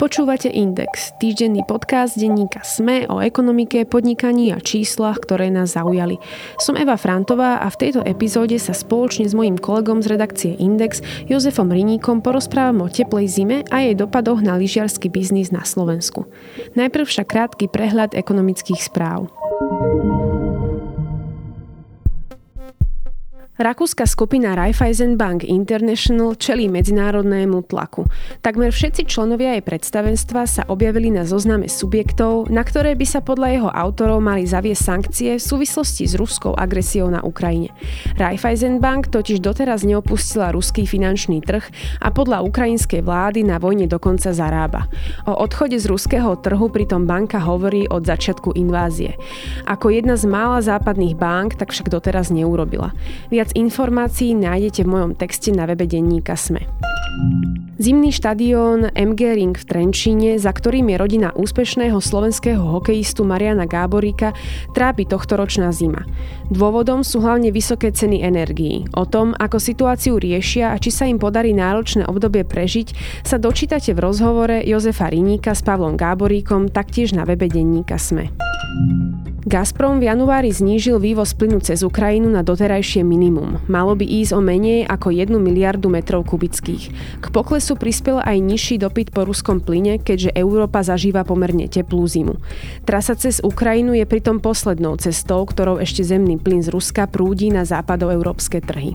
Počúvate 0.00 0.48
Index, 0.48 1.12
týždenný 1.20 1.60
podcast 1.68 2.16
denníka 2.16 2.64
SME 2.64 3.04
o 3.12 3.20
ekonomike, 3.20 3.84
podnikaní 3.84 4.48
a 4.48 4.56
číslach, 4.56 5.20
ktoré 5.20 5.52
nás 5.52 5.76
zaujali. 5.76 6.16
Som 6.56 6.80
Eva 6.80 6.96
Frantová 6.96 7.60
a 7.60 7.68
v 7.68 7.76
tejto 7.84 8.00
epizóde 8.08 8.56
sa 8.56 8.72
spoločne 8.72 9.28
s 9.28 9.36
mojím 9.36 9.60
kolegom 9.60 10.00
z 10.00 10.16
redakcie 10.16 10.52
Index, 10.56 11.04
Jozefom 11.28 11.68
Riníkom, 11.68 12.24
porozprávam 12.24 12.80
o 12.80 12.88
teplej 12.88 13.28
zime 13.28 13.60
a 13.68 13.84
jej 13.84 13.92
dopadoch 13.92 14.40
na 14.40 14.56
lyžiarsky 14.56 15.12
biznis 15.12 15.52
na 15.52 15.68
Slovensku. 15.68 16.24
Najprv 16.80 17.04
však 17.04 17.28
krátky 17.28 17.68
prehľad 17.68 18.16
ekonomických 18.16 18.80
správ. 18.80 19.28
Rakúska 23.60 24.08
skupina 24.08 24.56
Raiffeisen 24.56 25.20
Bank 25.20 25.44
International 25.44 26.32
čelí 26.32 26.72
medzinárodnému 26.72 27.68
tlaku. 27.68 28.08
Takmer 28.40 28.72
všetci 28.72 29.04
členovia 29.04 29.52
jej 29.52 29.60
predstavenstva 29.60 30.48
sa 30.48 30.64
objavili 30.64 31.12
na 31.12 31.28
zozname 31.28 31.68
subjektov, 31.68 32.48
na 32.48 32.64
ktoré 32.64 32.96
by 32.96 33.04
sa 33.04 33.20
podľa 33.20 33.48
jeho 33.52 33.68
autorov 33.68 34.24
mali 34.24 34.48
zaviesť 34.48 34.80
sankcie 34.80 35.30
v 35.36 35.44
súvislosti 35.44 36.08
s 36.08 36.16
ruskou 36.16 36.56
agresiou 36.56 37.12
na 37.12 37.20
Ukrajine. 37.20 37.68
Raiffeisen 38.16 38.80
Bank 38.80 39.12
totiž 39.12 39.44
doteraz 39.44 39.84
neopustila 39.84 40.56
ruský 40.56 40.88
finančný 40.88 41.44
trh 41.44 41.68
a 42.00 42.08
podľa 42.08 42.40
ukrajinskej 42.40 43.04
vlády 43.04 43.44
na 43.44 43.60
vojne 43.60 43.84
dokonca 43.84 44.32
zarába. 44.32 44.88
O 45.28 45.36
odchode 45.36 45.76
z 45.76 45.84
ruského 45.84 46.32
trhu 46.40 46.72
pritom 46.72 47.04
banka 47.04 47.36
hovorí 47.36 47.84
od 47.92 48.08
začiatku 48.08 48.56
invázie. 48.56 49.20
Ako 49.68 49.92
jedna 49.92 50.16
z 50.16 50.24
mála 50.24 50.64
západných 50.64 51.12
bank 51.12 51.60
tak 51.60 51.76
však 51.76 51.92
doteraz 51.92 52.32
neurobila. 52.32 52.96
Viac 53.28 53.49
Viac 53.50 53.66
informácií 53.66 54.38
nájdete 54.38 54.86
v 54.86 54.92
mojom 54.94 55.18
texte 55.18 55.50
na 55.50 55.66
webe 55.66 55.82
denníka 55.82 56.38
SME. 56.38 56.70
Zimný 57.82 58.14
štadión 58.14 58.94
MG 58.94 59.34
Ring 59.34 59.58
v 59.58 59.66
Trenčíne, 59.66 60.38
za 60.38 60.54
ktorým 60.54 60.86
je 60.86 60.94
rodina 60.94 61.34
úspešného 61.34 61.98
slovenského 61.98 62.62
hokejistu 62.62 63.26
Mariana 63.26 63.66
Gáboríka, 63.66 64.38
trápi 64.70 65.02
tohtoročná 65.02 65.74
zima. 65.74 66.06
Dôvodom 66.46 67.02
sú 67.02 67.18
hlavne 67.26 67.50
vysoké 67.50 67.90
ceny 67.90 68.22
energií. 68.22 68.86
O 68.94 69.02
tom, 69.02 69.34
ako 69.34 69.58
situáciu 69.58 70.22
riešia 70.22 70.70
a 70.70 70.78
či 70.78 70.94
sa 70.94 71.10
im 71.10 71.18
podarí 71.18 71.50
náročné 71.50 72.06
obdobie 72.06 72.46
prežiť, 72.46 72.94
sa 73.26 73.34
dočítate 73.34 73.90
v 73.90 73.98
rozhovore 73.98 74.62
Jozefa 74.62 75.10
Riníka 75.10 75.58
s 75.58 75.66
Pavlom 75.66 75.98
Gáboríkom 75.98 76.70
taktiež 76.70 77.18
na 77.18 77.26
webe 77.26 77.50
denníka 77.50 77.98
SME. 77.98 78.30
Gazprom 79.40 80.04
v 80.04 80.12
januári 80.12 80.52
znížil 80.52 81.00
vývoz 81.00 81.32
plynu 81.32 81.64
cez 81.64 81.80
Ukrajinu 81.80 82.28
na 82.28 82.44
doterajšie 82.44 83.00
minimum. 83.00 83.56
Malo 83.72 83.96
by 83.96 84.04
ísť 84.04 84.36
o 84.36 84.44
menej 84.44 84.84
ako 84.84 85.16
1 85.16 85.32
miliardu 85.40 85.88
metrov 85.88 86.28
kubických. 86.28 86.92
K 87.24 87.26
poklesu 87.32 87.72
prispel 87.80 88.20
aj 88.20 88.36
nižší 88.36 88.76
dopyt 88.76 89.16
po 89.16 89.24
ruskom 89.24 89.64
plyne, 89.64 89.96
keďže 89.96 90.36
Európa 90.36 90.84
zažíva 90.84 91.24
pomerne 91.24 91.72
teplú 91.72 92.04
zimu. 92.04 92.36
Trasa 92.84 93.16
cez 93.16 93.40
Ukrajinu 93.40 93.96
je 93.96 94.04
pritom 94.04 94.44
poslednou 94.44 95.00
cestou, 95.00 95.48
ktorou 95.48 95.80
ešte 95.80 96.04
zemný 96.04 96.36
plyn 96.36 96.60
z 96.60 96.68
Ruska 96.68 97.08
prúdi 97.08 97.48
na 97.48 97.64
západoeurópske 97.64 98.60
trhy. 98.60 98.92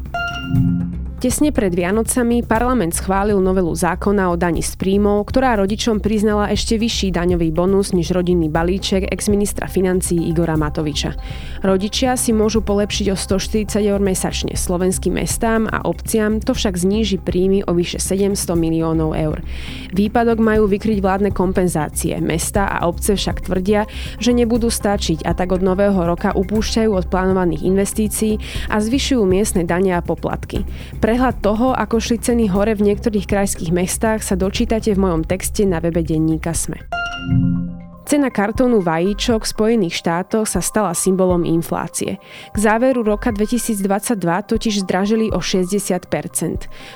Tesne 1.16 1.56
pred 1.56 1.72
Vianocami 1.72 2.44
parlament 2.44 2.92
schválil 2.92 3.40
novelu 3.40 3.72
zákona 3.72 4.28
o 4.28 4.36
dani 4.36 4.60
z 4.60 4.76
príjmov, 4.76 5.32
ktorá 5.32 5.56
rodičom 5.56 6.04
priznala 6.04 6.52
ešte 6.52 6.76
vyšší 6.76 7.16
daňový 7.16 7.56
bonus 7.56 7.96
než 7.96 8.12
rodinný 8.12 8.52
balíček 8.52 9.08
ex-ministra 9.08 9.72
financií 9.72 10.28
Igora 10.28 10.60
Matoviča. 10.60 11.16
Rodičia 11.64 12.20
si 12.20 12.36
môžu 12.36 12.60
polepšiť 12.68 13.08
o 13.10 13.18
140 13.18 13.80
eur 13.80 14.04
mesačne 14.04 14.60
slovenským 14.60 15.16
mestám 15.16 15.72
a 15.72 15.88
obciam, 15.88 16.44
to 16.44 16.52
však 16.52 16.76
zníži 16.76 17.24
príjmy 17.24 17.64
o 17.64 17.72
vyše 17.72 17.96
700 17.96 18.36
miliónov 18.60 19.16
eur. 19.16 19.40
Výpadok 19.96 20.44
majú 20.44 20.68
vykryť 20.68 21.00
vládne 21.00 21.32
kompenzácie. 21.32 22.20
Mesta 22.20 22.68
a 22.68 22.92
obce 22.92 23.16
však 23.16 23.48
tvrdia, 23.48 23.88
že 24.20 24.36
nebudú 24.36 24.68
stačiť 24.68 25.24
a 25.24 25.32
tak 25.32 25.56
od 25.56 25.64
nového 25.64 25.96
roka 25.96 26.36
upúšťajú 26.36 26.92
od 26.92 27.08
plánovaných 27.08 27.64
investícií 27.64 28.36
a 28.68 28.84
zvyšujú 28.84 29.24
miestne 29.24 29.64
dania 29.64 30.04
a 30.04 30.06
poplatky. 30.06 30.68
Pre 31.06 31.14
Prehľad 31.14 31.38
toho, 31.38 31.70
ako 31.70 32.02
šli 32.02 32.18
ceny 32.18 32.50
hore 32.50 32.74
v 32.74 32.90
niektorých 32.90 33.30
krajských 33.30 33.70
mestách 33.70 34.26
sa 34.26 34.34
dočítate 34.34 34.90
v 34.98 35.06
mojom 35.06 35.22
texte 35.22 35.62
na 35.62 35.78
webe 35.78 36.02
denníka 36.02 36.50
Sme. 36.58 36.82
Cena 38.06 38.30
kartónu 38.30 38.86
vajíčok 38.86 39.42
v 39.42 39.50
Spojených 39.50 39.98
štátoch 39.98 40.46
sa 40.46 40.62
stala 40.62 40.94
symbolom 40.94 41.42
inflácie. 41.42 42.22
K 42.54 42.58
záveru 42.58 43.02
roka 43.02 43.34
2022 43.34 44.22
totiž 44.46 44.86
zdražili 44.86 45.34
o 45.34 45.42
60% 45.42 46.06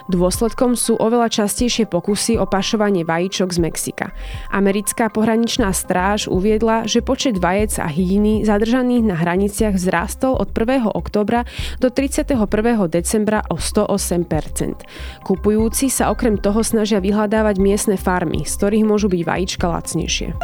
Dôsledkom 0.05 0.77
sú 0.77 1.01
oveľa 1.01 1.33
častejšie 1.33 1.89
pokusy 1.89 2.37
o 2.37 2.45
pašovanie 2.45 3.09
vajíčok 3.09 3.49
z 3.49 3.57
Mexika. 3.57 4.13
Americká 4.53 5.09
pohraničná 5.09 5.73
stráž 5.73 6.29
uviedla, 6.29 6.85
že 6.85 7.01
počet 7.01 7.41
vajec 7.41 7.81
a 7.81 7.89
hydiny 7.89 8.45
zadržaných 8.45 9.09
na 9.09 9.17
hraniciach 9.17 9.81
vzrástol 9.81 10.37
od 10.37 10.53
1. 10.53 10.93
oktobra 10.93 11.41
do 11.81 11.89
31. 11.89 12.37
decembra 12.85 13.41
o 13.49 13.57
108% 13.57 15.25
Kupujúci 15.25 15.89
sa 15.89 16.13
okrem 16.13 16.37
toho 16.37 16.61
snažia 16.61 17.01
vyhľadávať 17.01 17.57
miestne 17.57 17.97
farmy, 17.97 18.45
z 18.45 18.53
ktorých 18.61 18.85
môžu 18.85 19.09
byť 19.09 19.21
vajíčka 19.25 19.65
lacnejšie. 19.65 20.37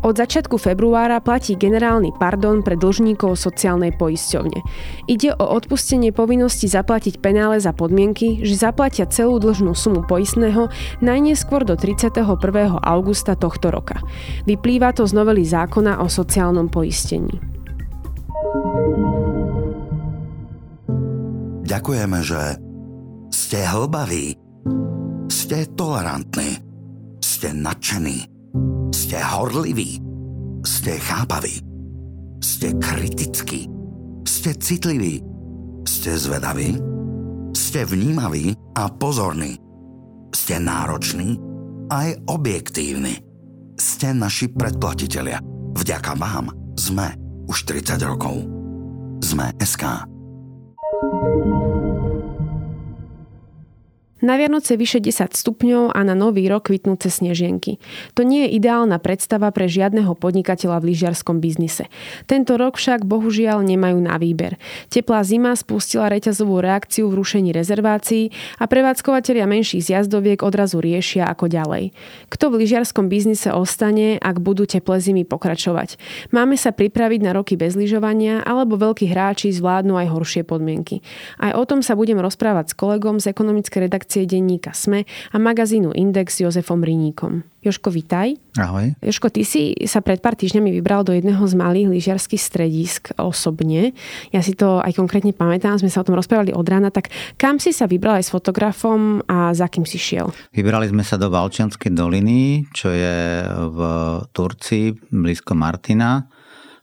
Od 0.00 0.16
začiatku 0.16 0.56
februára 0.56 1.20
platí 1.20 1.60
generálny 1.60 2.16
pardon 2.16 2.64
pre 2.64 2.72
dlžníkov 2.72 3.36
sociálnej 3.36 3.92
poisťovne. 3.92 4.64
Ide 5.04 5.36
o 5.36 5.44
odpustenie 5.44 6.08
povinnosti 6.08 6.72
zaplatiť 6.72 7.20
penále 7.20 7.60
za 7.60 7.76
podmienky, 7.76 8.40
že 8.40 8.56
zaplatia 8.56 9.04
celú 9.04 9.36
dlžnú 9.36 9.76
sumu 9.76 10.00
poistného 10.08 10.72
najneskôr 11.04 11.68
do 11.68 11.76
31. 11.76 12.24
augusta 12.80 13.36
tohto 13.36 13.68
roka. 13.68 14.00
Vyplýva 14.48 14.96
to 14.96 15.04
z 15.04 15.12
novely 15.12 15.44
zákona 15.44 16.00
o 16.00 16.08
sociálnom 16.08 16.72
poistení. 16.72 17.36
Ďakujeme, 21.68 22.18
že 22.24 22.56
ste 23.28 23.68
hlbaví, 23.68 24.32
ste 25.28 25.68
tolerantní, 25.76 26.56
ste 27.20 27.52
nadšení 27.52 28.39
ste 28.90 29.18
horliví, 29.20 30.00
ste 30.66 30.98
chápaví, 30.98 31.62
ste 32.42 32.74
kritickí, 32.78 33.68
ste 34.26 34.54
citliví, 34.56 35.22
ste 35.86 36.16
zvedaví, 36.16 36.78
ste 37.56 37.84
vnímaví 37.86 38.54
a 38.78 38.88
pozorní, 38.90 39.58
ste 40.34 40.58
nároční 40.62 41.38
aj 41.90 42.22
objektívni. 42.30 43.18
Ste 43.80 44.14
naši 44.14 44.52
predplatitelia. 44.52 45.42
Vďaka 45.74 46.14
vám 46.14 46.52
sme 46.78 47.16
už 47.50 47.66
30 47.66 47.98
rokov. 48.06 48.46
Sme 49.20 49.52
SK. 49.60 50.06
Na 54.20 54.36
Vianoce 54.36 54.76
vyše 54.76 55.00
10 55.00 55.32
stupňov 55.32 55.96
a 55.96 56.00
na 56.04 56.12
nový 56.12 56.44
rok 56.44 56.68
kvitnúce 56.68 57.08
snežienky. 57.08 57.80
To 58.12 58.20
nie 58.20 58.44
je 58.44 58.60
ideálna 58.60 59.00
predstava 59.00 59.48
pre 59.48 59.64
žiadneho 59.64 60.12
podnikateľa 60.12 60.76
v 60.84 60.92
lyžiarskom 60.92 61.40
biznise. 61.40 61.88
Tento 62.28 62.60
rok 62.60 62.76
však 62.76 63.08
bohužiaľ 63.08 63.64
nemajú 63.64 63.96
na 63.96 64.20
výber. 64.20 64.60
Teplá 64.92 65.24
zima 65.24 65.56
spustila 65.56 66.12
reťazovú 66.12 66.60
reakciu 66.60 67.08
v 67.08 67.16
rušení 67.16 67.48
rezervácií 67.56 68.28
a 68.60 68.68
prevádzkovateľia 68.68 69.48
menších 69.48 69.88
zjazdoviek 69.88 70.44
odrazu 70.44 70.84
riešia 70.84 71.24
ako 71.24 71.48
ďalej. 71.48 71.96
Kto 72.28 72.52
v 72.52 72.68
lyžiarskom 72.68 73.08
biznise 73.08 73.48
ostane, 73.56 74.20
ak 74.20 74.36
budú 74.44 74.68
teplé 74.68 75.00
zimy 75.00 75.24
pokračovať? 75.24 75.96
Máme 76.28 76.60
sa 76.60 76.76
pripraviť 76.76 77.20
na 77.24 77.32
roky 77.32 77.56
bez 77.56 77.72
lyžovania 77.72 78.44
alebo 78.44 78.76
veľkí 78.76 79.08
hráči 79.08 79.48
zvládnu 79.48 79.96
aj 79.96 80.12
horšie 80.12 80.44
podmienky. 80.44 81.00
Aj 81.40 81.56
o 81.56 81.64
tom 81.64 81.80
sa 81.80 81.96
budem 81.96 82.20
rozprávať 82.20 82.68
s 82.68 82.76
kolegom 82.76 83.16
z 83.16 83.32
ekonomickej 83.32 83.80
redakcie 83.88 84.09
redakcie 84.10 84.26
denníka 84.26 84.74
SME 84.74 85.06
a 85.30 85.38
magazínu 85.38 85.94
Index 85.94 86.42
Jozefom 86.42 86.82
Riníkom. 86.82 87.46
Joško, 87.62 87.94
vitaj. 87.94 88.34
Ahoj. 88.58 88.98
Joško, 89.04 89.30
ty 89.30 89.46
si 89.46 89.76
sa 89.86 90.02
pred 90.02 90.18
pár 90.18 90.34
týždňami 90.34 90.74
vybral 90.74 91.06
do 91.06 91.14
jedného 91.14 91.38
z 91.46 91.54
malých 91.54 91.86
lyžiarských 91.94 92.42
stredísk 92.42 93.14
osobne. 93.20 93.94
Ja 94.34 94.42
si 94.42 94.58
to 94.58 94.82
aj 94.82 94.98
konkrétne 94.98 95.30
pamätám, 95.30 95.78
sme 95.78 95.92
sa 95.92 96.02
o 96.02 96.06
tom 96.08 96.18
rozprávali 96.18 96.50
od 96.50 96.66
rána. 96.66 96.90
Tak 96.90 97.12
kam 97.38 97.62
si 97.62 97.70
sa 97.70 97.86
vybral 97.86 98.18
aj 98.18 98.26
s 98.26 98.34
fotografom 98.34 99.22
a 99.30 99.54
za 99.54 99.70
kým 99.70 99.86
si 99.86 100.00
šiel? 100.00 100.34
Vybrali 100.50 100.90
sme 100.90 101.06
sa 101.06 101.14
do 101.14 101.30
Valčianskej 101.30 101.94
doliny, 101.94 102.66
čo 102.74 102.90
je 102.90 103.46
v 103.46 103.78
Turcii, 104.34 105.14
blízko 105.14 105.54
Martina. 105.54 106.26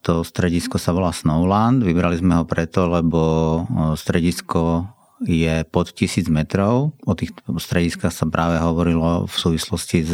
To 0.05 0.23
stredisko 0.23 0.79
sa 0.79 0.95
volá 0.95 1.11
Snowland. 1.11 1.83
Vybrali 1.83 2.21
sme 2.21 2.39
ho 2.39 2.45
preto, 2.47 2.87
lebo 2.87 3.19
stredisko 3.97 4.93
je 5.25 5.65
pod 5.69 5.89
1000 5.89 6.29
metrov. 6.29 6.93
O 7.07 7.13
tých 7.17 7.33
strediskách 7.47 8.13
sa 8.13 8.25
práve 8.29 8.61
hovorilo 8.61 9.25
v 9.25 9.35
súvislosti 9.35 10.05
s 10.05 10.13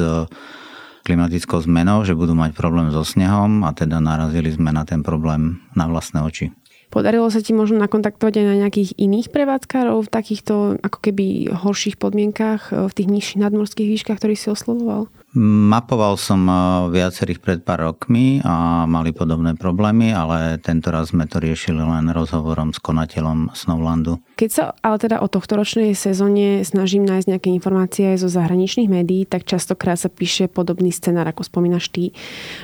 klimatickou 1.04 1.60
zmenou, 1.60 2.08
že 2.08 2.16
budú 2.16 2.32
mať 2.32 2.56
problém 2.56 2.88
so 2.88 3.04
snehom 3.04 3.68
a 3.68 3.76
teda 3.76 4.00
narazili 4.00 4.56
sme 4.56 4.72
na 4.72 4.88
ten 4.88 5.04
problém 5.04 5.60
na 5.76 5.92
vlastné 5.92 6.24
oči. 6.24 6.56
Podarilo 6.88 7.26
sa 7.34 7.42
ti 7.42 7.58
možno 7.58 7.82
nakontaktovať 7.82 8.34
aj 8.38 8.46
na 8.46 8.56
nejakých 8.64 8.94
iných 9.02 9.34
prevádzkárov 9.34 10.06
v 10.06 10.14
takýchto 10.14 10.78
ako 10.78 11.00
keby 11.02 11.50
horších 11.50 11.98
podmienkách, 11.98 12.70
v 12.70 12.94
tých 12.94 13.10
nižších 13.10 13.42
nadmorských 13.42 13.90
výškach, 13.90 14.22
ktorých 14.22 14.38
si 14.38 14.48
oslovoval? 14.54 15.10
Mapoval 15.34 16.14
som 16.22 16.46
eh, 16.46 16.56
viacerých 16.94 17.42
pred 17.42 17.60
pár 17.66 17.90
rokmi 17.90 18.38
a 18.46 18.86
mali 18.86 19.10
podobné 19.10 19.58
problémy, 19.58 20.14
ale 20.14 20.62
tento 20.62 20.94
raz 20.94 21.10
sme 21.10 21.26
to 21.26 21.42
riešili 21.42 21.82
len 21.82 22.14
rozhovorom 22.14 22.70
s 22.70 22.78
konateľom 22.78 23.50
Snowlandu. 23.58 24.22
Keď 24.38 24.50
sa 24.54 24.64
ale 24.86 25.02
teda 25.02 25.26
o 25.26 25.28
tohto 25.28 25.58
ročnej 25.58 25.98
sezóne 25.98 26.62
snažím 26.62 27.10
nájsť 27.10 27.28
nejaké 27.34 27.50
informácie 27.50 28.14
aj 28.14 28.22
zo 28.22 28.30
zahraničných 28.30 28.86
médií, 28.86 29.26
tak 29.26 29.50
častokrát 29.50 29.98
sa 29.98 30.14
píše 30.14 30.46
podobný 30.46 30.94
scenár, 30.94 31.26
ako 31.26 31.42
spomínaš 31.50 31.90
ty, 31.90 32.14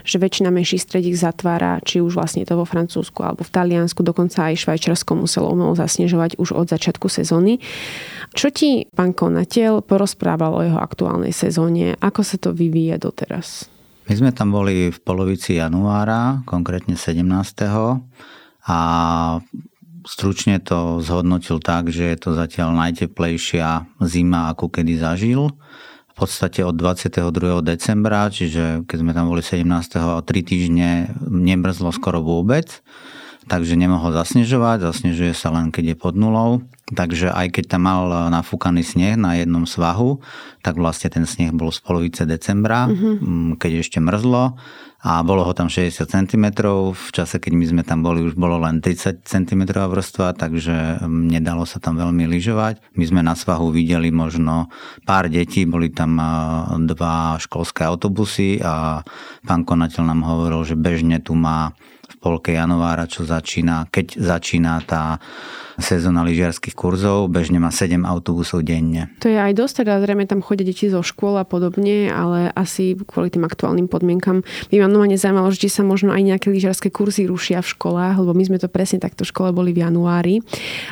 že 0.06 0.22
väčšina 0.22 0.54
menších 0.54 0.86
stredík 0.86 1.18
zatvára, 1.18 1.82
či 1.82 2.06
už 2.06 2.22
vlastne 2.22 2.46
to 2.46 2.54
vo 2.54 2.70
Francúzsku 2.70 3.26
alebo 3.26 3.42
v 3.42 3.50
Taliansku, 3.50 4.06
dokonca 4.06 4.46
aj 4.46 4.62
Švajčiarsko 4.62 5.18
muselo 5.18 5.50
umelo 5.50 5.74
zasnežovať 5.74 6.38
už 6.38 6.54
od 6.54 6.70
začiatku 6.70 7.10
sezóny. 7.10 7.58
Čo 8.34 8.54
ti 8.54 8.86
pán 8.94 9.18
konateľ 9.18 9.82
porozprával 9.82 10.52
o 10.54 10.62
jeho 10.62 10.78
aktuálnej 10.78 11.34
sezóne? 11.34 11.98
Ako 11.98 12.22
sa 12.22 12.38
to 12.38 12.54
vyvíja 12.54 13.02
doteraz? 13.02 13.66
My 14.10 14.14
sme 14.18 14.32
tam 14.34 14.50
boli 14.54 14.90
v 14.90 15.00
polovici 15.06 15.62
januára, 15.62 16.42
konkrétne 16.46 16.98
17. 16.98 17.22
A 18.70 18.80
stručne 20.06 20.58
to 20.62 21.02
zhodnotil 21.06 21.62
tak, 21.62 21.94
že 21.94 22.14
je 22.14 22.18
to 22.18 22.30
zatiaľ 22.34 22.74
najteplejšia 22.74 23.86
zima, 24.06 24.50
ako 24.54 24.74
kedy 24.74 24.98
zažil. 24.98 25.54
V 26.10 26.14
podstate 26.18 26.66
od 26.66 26.76
22. 26.76 27.62
decembra, 27.62 28.28
čiže 28.34 28.84
keď 28.90 28.98
sme 28.98 29.12
tam 29.14 29.30
boli 29.30 29.46
17. 29.46 29.64
a 29.98 30.20
3 30.22 30.26
týždne 30.42 31.14
nemrzlo 31.30 31.94
skoro 31.94 32.20
vôbec 32.26 32.82
takže 33.48 33.80
nemohol 33.80 34.12
zasnežovať, 34.12 34.90
zasnežuje 34.90 35.32
sa 35.32 35.54
len 35.54 35.72
keď 35.72 35.94
je 35.94 35.98
pod 35.98 36.18
nulou. 36.18 36.66
Takže 36.90 37.30
aj 37.30 37.54
keď 37.54 37.78
tam 37.78 37.86
mal 37.86 38.34
nafúkaný 38.34 38.82
sneh 38.82 39.14
na 39.14 39.38
jednom 39.38 39.70
svahu, 39.70 40.26
tak 40.66 40.74
vlastne 40.74 41.14
ten 41.14 41.22
sneh 41.30 41.54
bol 41.54 41.70
z 41.70 41.86
polovice 41.86 42.26
decembra, 42.26 42.90
mm-hmm. 42.90 43.62
keď 43.62 43.86
ešte 43.86 44.02
mrzlo 44.02 44.58
a 45.00 45.22
bolo 45.22 45.46
ho 45.46 45.54
tam 45.54 45.70
60 45.70 45.96
cm. 46.10 46.46
V 46.92 47.10
čase, 47.14 47.38
keď 47.38 47.54
my 47.54 47.66
sme 47.70 47.84
tam 47.86 48.02
boli, 48.02 48.26
už 48.26 48.34
bolo 48.34 48.58
len 48.58 48.82
30 48.82 49.22
cm 49.22 49.62
vrstva, 49.70 50.34
takže 50.34 51.06
nedalo 51.06 51.64
sa 51.70 51.78
tam 51.78 51.94
veľmi 51.96 52.26
lyžovať. 52.26 52.82
My 52.98 53.06
sme 53.06 53.22
na 53.22 53.38
svahu 53.38 53.70
videli 53.70 54.10
možno 54.10 54.74
pár 55.06 55.30
detí, 55.30 55.70
boli 55.70 55.94
tam 55.94 56.18
dva 56.90 57.38
školské 57.38 57.86
autobusy 57.86 58.66
a 58.66 59.06
pán 59.46 59.62
konateľ 59.62 60.04
nám 60.10 60.26
hovoril, 60.26 60.66
že 60.66 60.74
bežne 60.74 61.22
tu 61.22 61.38
má 61.38 61.78
v 62.10 62.16
polke 62.18 62.58
januára, 62.58 63.06
čo 63.06 63.22
začína, 63.24 63.86
keď 63.94 64.18
začína 64.18 64.74
tá 64.84 65.22
sezóna 65.80 66.24
lyžiarských 66.24 66.76
kurzov, 66.76 67.32
bežne 67.32 67.60
má 67.60 67.74
7 67.74 68.04
autobusov 68.04 68.64
denne. 68.64 69.12
To 69.24 69.28
je 69.28 69.40
aj 69.40 69.56
dosť, 69.56 69.84
teda 69.84 70.00
zrejme 70.04 70.28
tam 70.30 70.44
chodia 70.44 70.68
deti 70.68 70.88
zo 70.92 71.02
škôl 71.04 71.40
a 71.40 71.46
podobne, 71.48 72.12
ale 72.12 72.54
asi 72.54 72.96
kvôli 72.96 73.32
tým 73.32 73.48
aktuálnym 73.48 73.88
podmienkam 73.92 74.44
by 74.70 74.76
ma 74.80 74.88
normálne 74.92 75.18
zaujímalo, 75.18 75.52
že 75.52 75.68
či 75.68 75.80
sa 75.80 75.84
možno 75.88 76.12
aj 76.14 76.24
nejaké 76.24 76.48
lyžiarske 76.52 76.92
kurzy 76.92 77.26
rušia 77.26 77.64
v 77.64 77.72
školách, 77.72 78.16
lebo 78.20 78.32
my 78.36 78.44
sme 78.46 78.58
to 78.60 78.72
presne 78.72 79.00
takto 79.00 79.24
v 79.26 79.32
škole 79.32 79.50
boli 79.52 79.72
v 79.72 79.84
januári. 79.84 80.44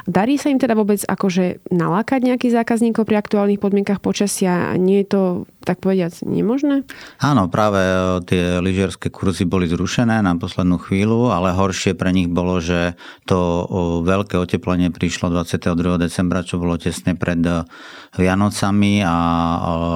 Darí 0.08 0.40
sa 0.40 0.52
im 0.52 0.60
teda 0.60 0.74
vôbec 0.74 1.04
akože 1.04 1.68
nalákať 1.72 2.24
nejakých 2.24 2.64
zákazníkov 2.64 3.04
pri 3.08 3.20
aktuálnych 3.20 3.62
podmienkach 3.62 4.00
počasia? 4.00 4.76
Nie 4.80 5.04
je 5.04 5.08
to 5.08 5.22
tak 5.68 5.84
povediac 5.84 6.16
nemožné? 6.24 6.88
Áno, 7.20 7.52
práve 7.52 7.84
e, 7.84 8.00
tie 8.24 8.44
lyžiarske 8.64 9.12
kurzy 9.12 9.44
boli 9.44 9.68
zrušené 9.68 10.24
na 10.24 10.32
poslednú 10.40 10.80
chvíľu, 10.80 11.28
ale 11.28 11.52
horšie 11.52 11.92
pre 11.92 12.16
nich 12.16 12.32
bolo, 12.32 12.64
že 12.64 12.96
to 13.28 13.68
veľké 14.08 14.40
oteplenie 14.40 14.77
prišlo 14.94 15.34
22. 15.34 15.98
decembra, 15.98 16.46
čo 16.46 16.62
bolo 16.62 16.78
tesne 16.78 17.18
pred 17.18 17.42
e, 17.42 17.66
Vianocami 18.14 19.02
a 19.02 19.16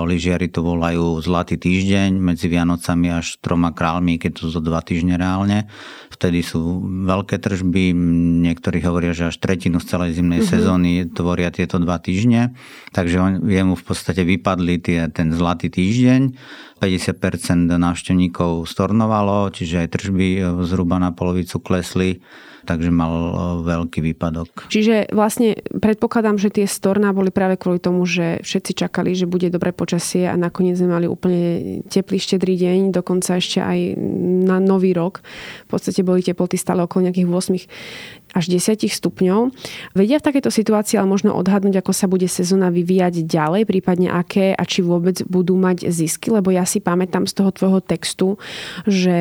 lyžiari 0.09 0.49
to 0.49 0.65
volajú 0.65 1.21
Zlatý 1.21 1.61
týždeň 1.61 2.17
medzi 2.17 2.49
Vianocami 2.49 3.13
až 3.13 3.37
troma 3.37 3.69
králmi, 3.69 4.17
keď 4.17 4.41
to 4.41 4.43
zo 4.49 4.57
dva 4.57 4.81
týždne 4.81 5.21
reálne. 5.21 5.69
Vtedy 6.09 6.41
sú 6.41 6.81
veľké 7.05 7.37
tržby, 7.37 7.93
niektorí 8.41 8.81
hovoria, 8.81 9.13
že 9.13 9.29
až 9.29 9.37
tretinu 9.37 9.77
z 9.77 9.93
celej 9.93 10.17
zimnej 10.17 10.41
mm-hmm. 10.41 10.57
sezóny 10.57 10.91
tvoria 11.13 11.53
tieto 11.53 11.77
dva 11.77 12.01
týždne, 12.01 12.57
takže 12.91 13.17
on, 13.21 13.31
jemu 13.45 13.77
v 13.77 13.83
podstate 13.85 14.25
vypadli 14.25 14.81
tie, 14.81 15.05
ten 15.13 15.29
zlatý 15.29 15.69
týždeň. 15.69 16.33
50% 16.81 17.69
návštevníkov 17.69 18.65
stornovalo, 18.65 19.53
čiže 19.53 19.85
aj 19.85 19.87
tržby 19.93 20.27
e, 20.33 20.41
zhruba 20.65 20.97
na 20.97 21.13
polovicu 21.13 21.61
klesli 21.61 22.25
takže 22.65 22.89
mal 22.93 23.11
e, 23.11 23.31
veľký 23.65 23.99
výpadok. 24.13 24.69
Čiže 24.69 25.11
vlastne 25.13 25.57
predpokladám, 25.69 26.37
že 26.37 26.53
tie 26.53 26.65
storná 26.69 27.11
boli 27.11 27.33
práve 27.33 27.57
kvôli 27.57 27.81
tomu, 27.81 28.05
že 28.05 28.41
všetci 28.45 28.85
čakali, 28.85 29.17
že 29.17 29.29
bude 29.29 29.49
dobré 29.49 29.73
počasie 29.73 30.29
a 30.29 30.35
nakoniec 30.37 30.77
sme 30.77 30.93
mali 30.93 31.07
úplne 31.09 31.81
teplý 31.89 32.17
štedrý 32.21 32.55
deň, 32.57 32.95
dokonca 32.95 33.37
ešte 33.37 33.59
aj 33.61 33.97
na 34.45 34.61
nový 34.61 34.93
rok. 34.93 35.25
V 35.67 35.77
podstate 35.77 36.05
boli 36.05 36.21
teploty 36.21 36.57
stále 36.57 36.85
okolo 36.85 37.09
nejakých 37.09 37.27
8 37.27 38.31
až 38.31 38.47
10 38.47 38.87
stupňov. 38.87 39.51
Vedia 39.91 40.19
v 40.19 40.27
takejto 40.27 40.51
situácii 40.51 40.95
ale 40.95 41.11
možno 41.11 41.35
odhadnúť, 41.35 41.83
ako 41.83 41.91
sa 41.91 42.07
bude 42.07 42.27
sezóna 42.31 42.71
vyvíjať 42.71 43.27
ďalej, 43.27 43.67
prípadne 43.67 44.07
aké 44.07 44.55
a 44.55 44.63
či 44.63 44.79
vôbec 44.83 45.19
budú 45.27 45.59
mať 45.59 45.91
zisky, 45.91 46.31
lebo 46.31 46.49
ja 46.51 46.63
si 46.63 46.79
pamätám 46.79 47.27
z 47.27 47.33
toho 47.35 47.51
tvojho 47.51 47.79
textu, 47.83 48.39
že 48.87 49.17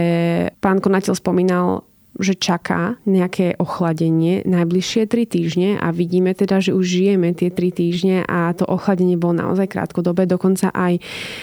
pán 0.62 0.78
konateľ 0.78 1.18
spomínal 1.18 1.89
že 2.20 2.36
čaká 2.36 3.00
nejaké 3.08 3.56
ochladenie 3.56 4.44
najbližšie 4.44 5.08
3 5.08 5.24
týždne 5.26 5.70
a 5.80 5.90
vidíme 5.90 6.36
teda, 6.36 6.60
že 6.60 6.76
už 6.76 6.84
žijeme 6.84 7.32
tie 7.32 7.48
3 7.48 7.72
týždne 7.72 8.16
a 8.28 8.52
to 8.52 8.68
ochladenie 8.68 9.16
bolo 9.16 9.40
naozaj 9.40 9.66
krátkodobé. 9.72 10.28
Dokonca 10.28 10.70
aj 10.70 11.00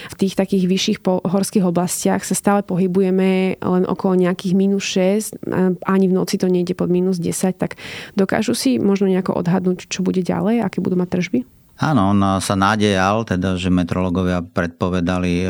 v 0.08 0.16
tých 0.16 0.38
takých 0.38 0.70
vyšších 0.70 0.98
horských 1.04 1.66
oblastiach 1.66 2.22
sa 2.24 2.38
stále 2.38 2.62
pohybujeme 2.62 3.58
len 3.58 3.84
okolo 3.90 4.16
nejakých 4.16 4.54
minus 4.54 4.86
6, 4.94 5.44
ani 5.84 6.06
v 6.06 6.14
noci 6.14 6.38
to 6.38 6.48
nejde 6.48 6.78
pod 6.78 6.94
minus 6.94 7.18
10, 7.18 7.58
tak 7.58 7.76
dokážu 8.14 8.54
si 8.54 8.78
možno 8.78 9.10
nejako 9.10 9.42
odhadnúť, 9.42 9.90
čo 9.90 10.06
bude 10.06 10.22
ďalej, 10.22 10.62
aké 10.64 10.80
budú 10.80 10.96
mať 10.96 11.10
tržby? 11.18 11.40
Áno, 11.78 12.10
on 12.10 12.42
sa 12.42 12.58
nádejal, 12.58 13.22
teda, 13.22 13.54
že 13.54 13.70
metrologovia 13.70 14.42
predpovedali 14.42 15.46
e, 15.46 15.48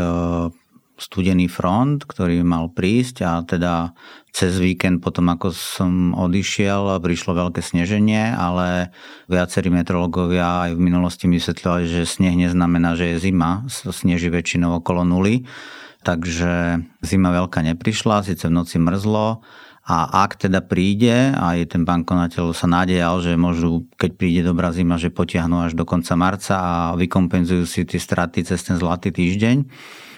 studený 0.97 1.45
front, 1.47 2.03
ktorý 2.03 2.41
mal 2.41 2.73
prísť 2.73 3.15
a 3.21 3.31
teda 3.45 3.93
cez 4.33 4.57
víkend 4.57 5.01
potom 5.01 5.29
ako 5.29 5.53
som 5.53 6.17
odišiel 6.17 6.97
prišlo 6.97 7.37
veľké 7.37 7.61
sneženie, 7.61 8.33
ale 8.33 8.89
viacerí 9.29 9.69
metrologovia 9.69 10.69
aj 10.69 10.71
v 10.77 10.83
minulosti 10.83 11.25
vysvetľovali, 11.29 11.85
že 11.85 12.09
sneh 12.09 12.33
neznamená, 12.33 12.97
že 12.97 13.13
je 13.15 13.29
zima, 13.29 13.65
sneží 13.69 14.29
väčšinou 14.33 14.81
okolo 14.81 15.05
nuly, 15.05 15.45
takže 16.01 16.81
zima 17.01 17.29
veľká 17.33 17.61
neprišla, 17.73 18.25
síce 18.25 18.49
v 18.49 18.57
noci 18.57 18.77
mrzlo, 18.81 19.41
a 19.87 20.27
ak 20.27 20.35
teda 20.35 20.59
príde, 20.67 21.31
aj 21.31 21.71
ten 21.71 21.87
bankonateľ 21.87 22.51
sa 22.51 22.67
nádejal, 22.67 23.23
že 23.23 23.39
môžu, 23.39 23.87
keď 23.95 24.11
príde 24.19 24.41
dobrá 24.43 24.75
zima, 24.75 24.99
že 24.99 25.07
potiahnu 25.07 25.63
až 25.63 25.79
do 25.79 25.87
konca 25.87 26.11
marca 26.19 26.59
a 26.59 26.75
vykompenzujú 26.99 27.63
si 27.63 27.87
tie 27.87 27.95
straty 27.95 28.43
cez 28.43 28.67
ten 28.67 28.75
zlatý 28.75 29.15
týždeň, 29.15 29.63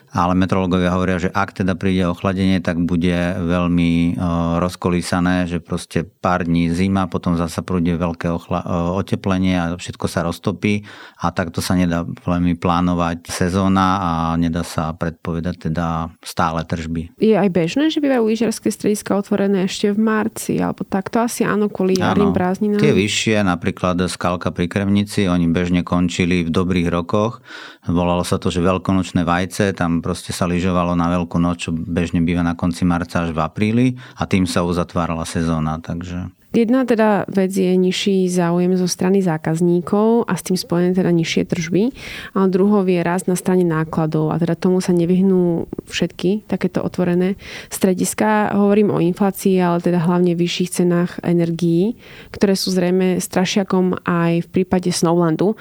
ale 0.10 0.34
metrológovia 0.34 0.94
hovoria, 0.98 1.22
že 1.22 1.30
ak 1.30 1.62
teda 1.62 1.78
príde 1.78 2.10
ochladenie, 2.10 2.58
tak 2.60 2.82
bude 2.82 3.13
veľmi 3.38 3.92
e, 4.18 4.25
rozkolísané, 4.58 5.46
že 5.46 5.62
proste 5.62 6.01
pár 6.01 6.50
dní 6.50 6.74
zima, 6.74 7.06
potom 7.06 7.38
zasa 7.38 7.62
príde 7.62 7.94
veľké 7.94 8.28
ochla- 8.34 8.66
e, 8.66 8.70
oteplenie 8.98 9.54
a 9.54 9.66
všetko 9.78 10.06
sa 10.10 10.25
roztopí 10.25 10.82
a 11.22 11.30
takto 11.30 11.62
sa 11.62 11.78
nedá 11.78 12.04
veľmi 12.04 12.58
plánovať 12.58 13.30
sezóna 13.30 13.88
a 14.01 14.12
nedá 14.34 14.66
sa 14.66 14.98
predpovedať 14.98 15.70
teda 15.70 16.10
stále 16.25 16.66
tržby. 16.66 17.13
Je 17.22 17.38
aj 17.38 17.50
bežné, 17.54 17.94
že 17.94 18.01
bývajú 18.01 18.25
lyžiarske 18.25 18.74
strediska 18.74 19.13
otvorené 19.13 19.70
ešte 19.70 19.94
v 19.94 20.00
marci, 20.01 20.58
alebo 20.58 20.82
takto 20.82 21.22
asi 21.22 21.46
áno, 21.46 21.70
kvôli 21.70 22.01
jarným 22.01 22.34
prázdninám? 22.34 22.82
Tie 22.82 22.98
vyššie, 22.98 23.46
napríklad 23.46 24.01
Skalka 24.10 24.50
pri 24.50 24.66
Krevnici, 24.66 25.30
oni 25.30 25.46
bežne 25.54 25.86
končili 25.86 26.42
v 26.42 26.50
dobrých 26.50 26.89
rokoch. 26.89 27.46
Volalo 27.86 28.25
sa 28.25 28.42
to, 28.42 28.50
že 28.50 28.66
veľkonočné 28.66 29.22
vajce, 29.22 29.78
tam 29.78 29.99
proste 30.00 30.32
sa 30.32 30.50
lyžovalo 30.50 30.96
na 30.96 31.12
veľkú 31.12 31.38
noc, 31.38 31.68
čo 31.68 31.72
bežne 31.75 32.24
býva 32.24 32.41
na 32.41 32.56
konci 32.58 32.88
marca 32.88 33.27
až 33.27 33.36
v 33.36 33.39
apríli 33.44 33.88
a 34.15 34.25
tým 34.25 34.48
sa 34.48 34.65
uzatvárala 34.65 35.27
sezóna. 35.27 35.77
Takže 35.84 36.38
Jedna 36.50 36.82
teda 36.82 37.29
vec 37.29 37.53
je 37.53 37.77
nižší 37.77 38.25
záujem 38.25 38.74
zo 38.74 38.89
strany 38.89 39.22
zákazníkov 39.22 40.25
a 40.25 40.34
s 40.34 40.41
tým 40.50 40.58
spojené 40.58 40.98
teda 40.98 41.13
nižšie 41.13 41.46
tržby, 41.46 41.94
ale 42.34 42.46
druhou 42.50 42.82
je 42.89 43.06
rast 43.06 43.29
na 43.29 43.38
strane 43.38 43.62
nákladov 43.62 44.34
a 44.34 44.41
teda 44.41 44.58
tomu 44.58 44.82
sa 44.82 44.89
nevyhnú 44.89 45.70
všetky 45.86 46.50
takéto 46.50 46.82
otvorené 46.82 47.38
strediska. 47.70 48.58
Hovorím 48.58 48.89
o 48.89 48.98
inflácii, 48.98 49.62
ale 49.62 49.77
teda 49.77 50.01
hlavne 50.01 50.34
vyšších 50.34 50.74
cenách 50.74 51.22
energií, 51.22 52.01
ktoré 52.34 52.58
sú 52.58 52.74
zrejme 52.74 53.22
strašiakom 53.22 54.01
aj 54.01 54.46
v 54.46 54.48
prípade 54.50 54.89
Snowlandu, 54.89 55.53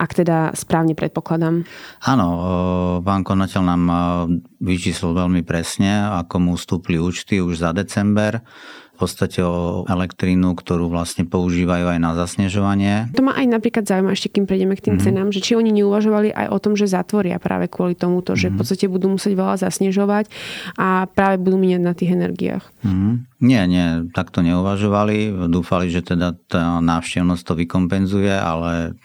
ak 0.00 0.24
teda 0.24 0.56
správne 0.56 0.96
predpokladám. 0.96 1.68
Áno, 2.08 2.28
pán 3.04 3.28
konateľ 3.28 3.60
nám 3.60 3.82
vyčíslil 4.56 5.12
veľmi 5.12 5.44
presne, 5.44 6.08
ako 6.24 6.36
mu 6.40 6.56
stúpli 6.56 6.96
účty 6.96 7.44
už 7.44 7.60
za 7.60 7.76
december 7.76 8.40
podstate 9.00 9.40
o 9.40 9.88
elektrínu, 9.88 10.52
ktorú 10.52 10.92
vlastne 10.92 11.24
používajú 11.24 11.96
aj 11.96 11.98
na 11.98 12.12
zasnežovanie. 12.12 13.08
To 13.16 13.24
ma 13.24 13.32
aj 13.34 13.46
napríklad 13.48 13.88
zaujíma, 13.88 14.12
ešte 14.12 14.28
kým 14.28 14.44
prejdeme 14.44 14.76
k 14.76 14.92
tým 14.92 15.00
mm-hmm. 15.00 15.06
cenám, 15.08 15.28
že 15.32 15.40
či 15.40 15.56
oni 15.56 15.72
neuvažovali 15.72 16.36
aj 16.36 16.46
o 16.52 16.58
tom, 16.60 16.76
že 16.76 16.86
zatvoria 16.86 17.40
práve 17.40 17.72
kvôli 17.72 17.96
tomuto, 17.96 18.36
že 18.36 18.48
mm-hmm. 18.48 18.52
v 18.52 18.54
mhm. 18.54 18.60
podstate 18.60 18.86
budú 18.86 19.06
musieť 19.08 19.32
veľa 19.34 19.56
zasnežovať 19.64 20.28
a 20.76 21.08
práve 21.08 21.40
budú 21.40 21.56
míňať 21.56 21.82
na 21.82 21.92
tých 21.96 22.12
energiách. 22.12 22.64
Mm-hmm. 22.84 23.14
Nie, 23.40 23.64
nie, 23.64 23.86
takto 24.12 24.44
neuvažovali. 24.44 25.48
Dúfali, 25.48 25.88
že 25.88 26.04
teda 26.04 26.36
tá 26.44 26.84
návštevnosť 26.84 27.42
to 27.42 27.54
vykompenzuje, 27.56 28.36
ale 28.36 29.00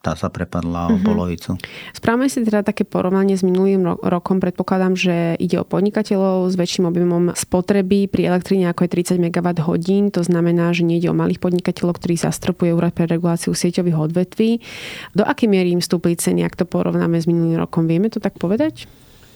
tá 0.00 0.16
sa 0.16 0.32
prepadla 0.32 0.88
o 0.88 0.96
mm-hmm. 0.96 1.04
polovicu. 1.04 1.50
Správame 1.92 2.32
si 2.32 2.40
teda 2.40 2.64
také 2.64 2.88
porovnanie 2.88 3.36
s 3.36 3.44
minulým 3.44 3.84
rokom. 4.00 4.40
Predpokladám, 4.40 4.96
že 4.96 5.36
ide 5.36 5.60
o 5.60 5.68
podnikateľov 5.68 6.48
s 6.48 6.56
väčším 6.56 6.88
objemom 6.88 7.36
spotreby 7.36 8.08
pri 8.08 8.32
elektrine 8.32 8.72
ako 8.72 8.88
je 8.88 9.20
30 9.20 9.20
MW 9.20 9.48
hodín. 9.68 10.08
To 10.16 10.24
znamená, 10.24 10.72
že 10.72 10.88
nejde 10.88 11.12
o 11.12 11.16
malých 11.16 11.44
podnikateľov, 11.44 12.00
ktorí 12.00 12.16
zastropuje 12.16 12.72
úrad 12.72 12.96
pre 12.96 13.04
reguláciu 13.04 13.52
sieťových 13.52 14.08
odvetví. 14.08 14.64
Do 15.12 15.28
akej 15.28 15.52
miery 15.52 15.76
im 15.76 15.84
vstúpli 15.84 16.16
ceny, 16.16 16.48
ak 16.48 16.56
to 16.56 16.64
porovnáme 16.64 17.20
s 17.20 17.28
minulým 17.28 17.60
rokom? 17.60 17.84
Vieme 17.84 18.08
to 18.08 18.24
tak 18.24 18.40
povedať? 18.40 18.88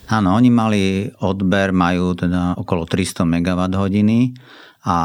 Áno, 0.09 0.37
oni 0.37 0.49
mali 0.53 1.09
odber, 1.21 1.73
majú 1.73 2.13
teda 2.13 2.57
okolo 2.57 2.85
300 2.85 3.25
MW 3.25 3.61
hodiny 3.73 4.33
a 4.85 4.97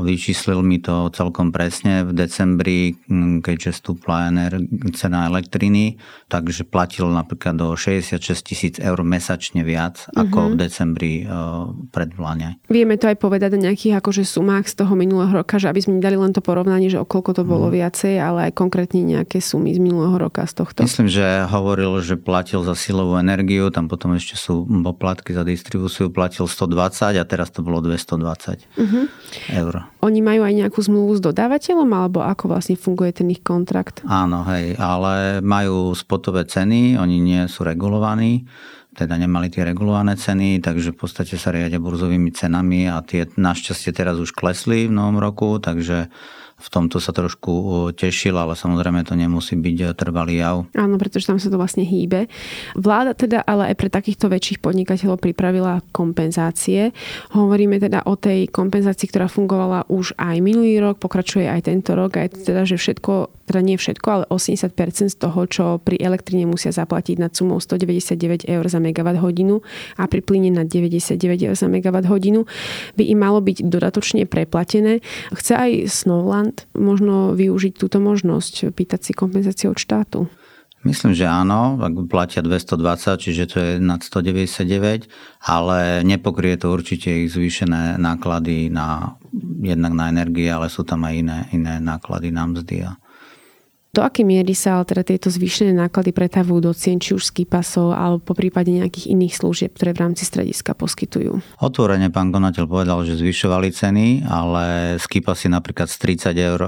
vyčíslil 0.00 0.64
mi 0.64 0.80
to 0.80 1.12
celkom 1.12 1.52
presne 1.52 2.00
v 2.08 2.16
decembri, 2.16 2.96
keďže 3.44 3.84
stúpla 3.84 4.32
cena 4.96 5.28
elektriny, 5.28 6.00
takže 6.32 6.64
platil 6.64 7.12
napríklad 7.12 7.60
do 7.60 7.76
66 7.76 8.24
tisíc 8.40 8.74
eur 8.80 8.96
mesačne 9.04 9.68
viac 9.68 10.08
ako 10.16 10.56
v 10.56 10.64
decembri 10.64 11.12
uh, 11.28 11.68
predvlane. 11.92 12.56
Vieme 12.72 12.96
to 12.96 13.12
aj 13.12 13.20
povedať 13.20 13.60
o 13.60 13.62
nejakých 13.68 14.00
akože 14.00 14.24
sumách 14.24 14.64
z 14.72 14.80
toho 14.80 14.96
minulého 14.96 15.44
roka, 15.44 15.60
že 15.60 15.68
aby 15.68 15.84
sme 15.84 16.00
dali 16.00 16.16
len 16.16 16.32
to 16.32 16.40
porovnanie, 16.40 16.88
že 16.88 16.96
o 16.96 17.04
koľko 17.04 17.36
to 17.36 17.44
bolo 17.44 17.68
uh-huh. 17.68 17.84
viacej, 17.84 18.16
ale 18.16 18.48
aj 18.48 18.56
konkrétne 18.56 19.04
nejaké 19.04 19.44
sumy 19.44 19.76
z 19.76 19.80
minulého 19.84 20.16
roka 20.16 20.48
z 20.48 20.64
tohto. 20.64 20.88
Myslím, 20.88 21.12
že 21.12 21.44
hovoril, 21.52 22.00
že 22.00 22.16
platil 22.16 22.64
za 22.64 22.72
silovú 22.72 23.20
energiu, 23.20 23.68
tam 23.68 23.92
potom 23.92 24.16
ešte 24.16 24.40
sú 24.40 24.64
poplatky 24.64 25.36
za 25.36 25.44
distribúciu, 25.44 26.08
platil 26.08 26.48
120 26.48 27.20
a 27.20 27.24
teraz 27.28 27.52
to 27.52 27.60
bolo 27.60 27.84
220. 27.84 28.64
Uh-huh 28.80 29.17
eur. 29.52 29.86
Oni 30.04 30.20
majú 30.22 30.46
aj 30.46 30.54
nejakú 30.54 30.80
zmluvu 30.82 31.18
s 31.18 31.20
dodávateľom, 31.24 31.90
alebo 31.92 32.22
ako 32.24 32.54
vlastne 32.54 32.78
funguje 32.78 33.10
ten 33.16 33.28
ich 33.32 33.42
kontrakt? 33.42 34.02
Áno, 34.06 34.44
hej, 34.48 34.78
ale 34.78 35.44
majú 35.44 35.92
spotové 35.94 36.46
ceny, 36.48 36.96
oni 36.96 37.16
nie 37.20 37.42
sú 37.50 37.66
regulovaní, 37.66 38.46
teda 38.98 39.14
nemali 39.14 39.46
tie 39.46 39.62
regulované 39.62 40.18
ceny, 40.18 40.58
takže 40.58 40.90
v 40.90 40.98
podstate 40.98 41.38
sa 41.38 41.54
riadia 41.54 41.78
burzovými 41.78 42.34
cenami 42.34 42.90
a 42.90 42.98
tie 43.06 43.30
našťastie 43.30 43.94
teraz 43.94 44.18
už 44.18 44.34
klesli 44.34 44.90
v 44.90 44.96
novom 44.96 45.22
roku, 45.22 45.62
takže 45.62 46.10
v 46.58 46.68
tomto 46.68 46.98
sa 46.98 47.14
trošku 47.14 47.94
tešil, 47.94 48.34
ale 48.34 48.58
samozrejme 48.58 49.06
to 49.06 49.14
nemusí 49.14 49.54
byť 49.54 49.76
e, 49.78 49.86
trvalý 49.94 50.42
jav. 50.42 50.66
Áno, 50.74 50.98
pretože 50.98 51.30
tam 51.30 51.38
sa 51.38 51.46
to 51.46 51.54
vlastne 51.54 51.86
hýbe. 51.86 52.26
Vláda 52.74 53.14
teda 53.14 53.46
ale 53.46 53.70
aj 53.70 53.76
pre 53.78 53.88
takýchto 53.88 54.26
väčších 54.26 54.58
podnikateľov 54.58 55.22
pripravila 55.22 55.86
kompenzácie. 55.94 56.90
Hovoríme 57.30 57.78
teda 57.78 58.02
o 58.10 58.18
tej 58.18 58.50
kompenzácii, 58.50 59.06
ktorá 59.06 59.30
fungovala 59.30 59.86
už 59.86 60.18
aj 60.18 60.42
minulý 60.42 60.82
rok, 60.82 60.98
pokračuje 60.98 61.46
aj 61.46 61.70
tento 61.70 61.94
rok, 61.94 62.18
aj 62.18 62.42
teda, 62.42 62.66
že 62.66 62.74
všetko, 62.74 63.46
teda 63.46 63.60
nie 63.62 63.78
všetko, 63.78 64.06
ale 64.10 64.24
80% 64.26 65.14
z 65.14 65.16
toho, 65.16 65.40
čo 65.46 65.64
pri 65.78 66.02
elektrine 66.02 66.42
musia 66.42 66.74
zaplatiť 66.74 67.22
nad 67.22 67.30
sumou 67.38 67.62
199 67.62 68.50
eur 68.50 68.64
za 68.66 68.82
megawatt 68.82 69.22
hodinu 69.22 69.62
a 69.94 70.10
pri 70.10 70.26
plyne 70.26 70.50
na 70.50 70.66
99 70.66 71.22
eur 71.22 71.54
za 71.54 71.70
megawatt 71.70 72.10
hodinu 72.10 72.50
by 72.98 73.04
im 73.06 73.18
malo 73.22 73.38
byť 73.38 73.62
dodatočne 73.62 74.26
preplatené. 74.26 75.00
Chce 75.30 75.54
aj 75.54 75.70
Snowland 75.86 76.47
štát 76.48 76.64
možno 76.72 77.36
využiť 77.36 77.76
túto 77.76 78.00
možnosť, 78.00 78.72
pýtať 78.72 79.00
si 79.04 79.12
kompenzáciu 79.12 79.76
od 79.76 79.78
štátu? 79.78 80.20
Myslím, 80.86 81.10
že 81.10 81.26
áno, 81.26 81.74
ak 81.82 82.06
platia 82.06 82.38
220, 82.38 83.18
čiže 83.18 83.44
to 83.50 83.56
je 83.58 83.70
nad 83.82 83.98
199, 83.98 85.10
ale 85.42 86.06
nepokrie 86.06 86.54
to 86.54 86.70
určite 86.70 87.26
ich 87.26 87.34
zvýšené 87.34 87.98
náklady 87.98 88.70
na, 88.70 89.18
jednak 89.58 89.92
na 89.92 90.06
energie, 90.08 90.46
ale 90.46 90.70
sú 90.70 90.86
tam 90.86 91.02
aj 91.02 91.14
iné, 91.18 91.38
iné 91.50 91.82
náklady 91.82 92.30
na 92.30 92.46
mzdy 92.46 92.86
a 92.86 92.94
do 93.98 94.06
akej 94.06 94.22
miery 94.22 94.54
sa 94.54 94.78
ale 94.78 94.86
teda 94.86 95.02
tieto 95.02 95.26
zvýšené 95.26 95.74
náklady 95.74 96.14
pretavujú 96.14 96.62
do 96.62 96.70
cien 96.70 97.02
či 97.02 97.18
už 97.18 97.34
skipasov 97.34 97.90
alebo 97.90 98.22
po 98.22 98.38
prípade 98.38 98.70
nejakých 98.70 99.10
iných 99.10 99.34
služieb, 99.34 99.74
ktoré 99.74 99.90
v 99.90 100.06
rámci 100.06 100.22
strediska 100.22 100.78
poskytujú? 100.78 101.42
Otvorene 101.58 102.06
pán 102.14 102.30
konateľ 102.30 102.70
povedal, 102.70 103.02
že 103.02 103.18
zvyšovali 103.18 103.74
ceny, 103.74 104.22
ale 104.22 104.94
skipasy 105.02 105.50
napríklad 105.50 105.90
z 105.90 106.30
30 106.30 106.30
eur 106.38 106.60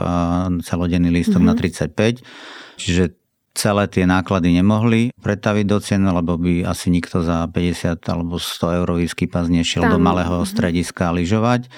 celodenný 0.67 1.15
lístok 1.15 1.39
mm-hmm. 1.39 1.55
na 1.55 2.19
35, 2.19 2.83
čiže 2.83 3.15
celé 3.55 3.87
tie 3.87 4.11
náklady 4.11 4.51
nemohli 4.59 5.15
pretaviť 5.19 5.65
do 5.71 5.79
cien, 5.79 6.03
lebo 6.03 6.35
by 6.35 6.67
asi 6.67 6.91
nikto 6.91 7.23
za 7.23 7.47
50 7.47 7.99
alebo 8.11 8.43
100 8.43 8.79
eurový 8.83 9.07
skipas 9.11 9.47
nešiel 9.47 9.87
Tam. 9.87 9.93
do 9.95 9.99
malého 10.03 10.43
mhm. 10.43 10.49
strediska 10.51 11.15
lyžovať. 11.15 11.71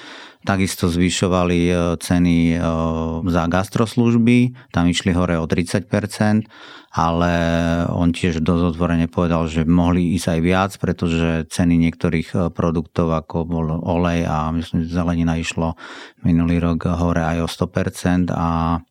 Takisto 0.43 0.91
zvyšovali 0.91 1.59
e, 1.71 1.75
ceny 2.03 2.37
e, 2.55 2.57
za 3.31 3.47
gastroslužby, 3.47 4.51
tam 4.75 4.91
išli 4.91 5.15
hore 5.15 5.39
o 5.39 5.47
30%, 5.47 5.87
ale 6.93 7.33
on 7.89 8.11
tiež 8.11 8.43
dosť 8.43 8.75
otvorene 8.75 9.07
povedal, 9.07 9.47
že 9.47 9.63
mohli 9.63 10.19
ísť 10.19 10.27
aj 10.35 10.41
viac, 10.43 10.71
pretože 10.83 11.47
ceny 11.47 11.79
niektorých 11.87 12.29
e, 12.35 12.39
produktov, 12.51 13.15
ako 13.15 13.47
bol 13.47 13.67
olej 13.87 14.27
a 14.27 14.51
myslím, 14.51 14.83
že 14.83 14.99
zelenina 14.99 15.39
išlo 15.39 15.79
minulý 16.27 16.59
rok 16.59 16.91
hore 16.91 17.23
aj 17.23 17.47
o 17.47 17.49
100% 17.49 18.35
a 18.35 18.83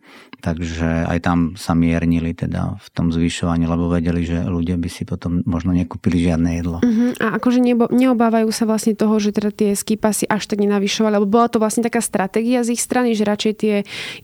takže 0.42 1.06
aj 1.06 1.20
tam 1.22 1.40
sa 1.54 1.78
miernili 1.78 2.34
teda 2.34 2.82
v 2.82 2.88
tom 2.92 3.14
zvyšovaní, 3.14 3.70
lebo 3.70 3.88
vedeli, 3.88 4.26
že 4.26 4.42
ľudia 4.42 4.76
by 4.76 4.90
si 4.90 5.06
potom 5.06 5.46
možno 5.46 5.72
nekúpili 5.72 6.26
žiadne 6.26 6.50
jedlo. 6.58 6.78
Uh-huh. 6.82 7.14
A 7.22 7.38
akože 7.38 7.62
neobávajú 7.94 8.50
sa 8.50 8.66
vlastne 8.66 8.98
toho, 8.98 9.22
že 9.22 9.32
teda 9.32 9.54
tie 9.54 9.78
skipasy 9.78 10.26
až 10.26 10.50
tak 10.50 10.60
nenavyšovali, 10.60 11.22
lebo 11.22 11.30
bola 11.30 11.48
to 11.48 11.62
vlastne 11.62 11.86
taká 11.86 12.02
stratégia 12.02 12.66
z 12.66 12.76
ich 12.76 12.82
strany, 12.82 13.14
že 13.14 13.24
radšej 13.24 13.54
tie 13.62 13.76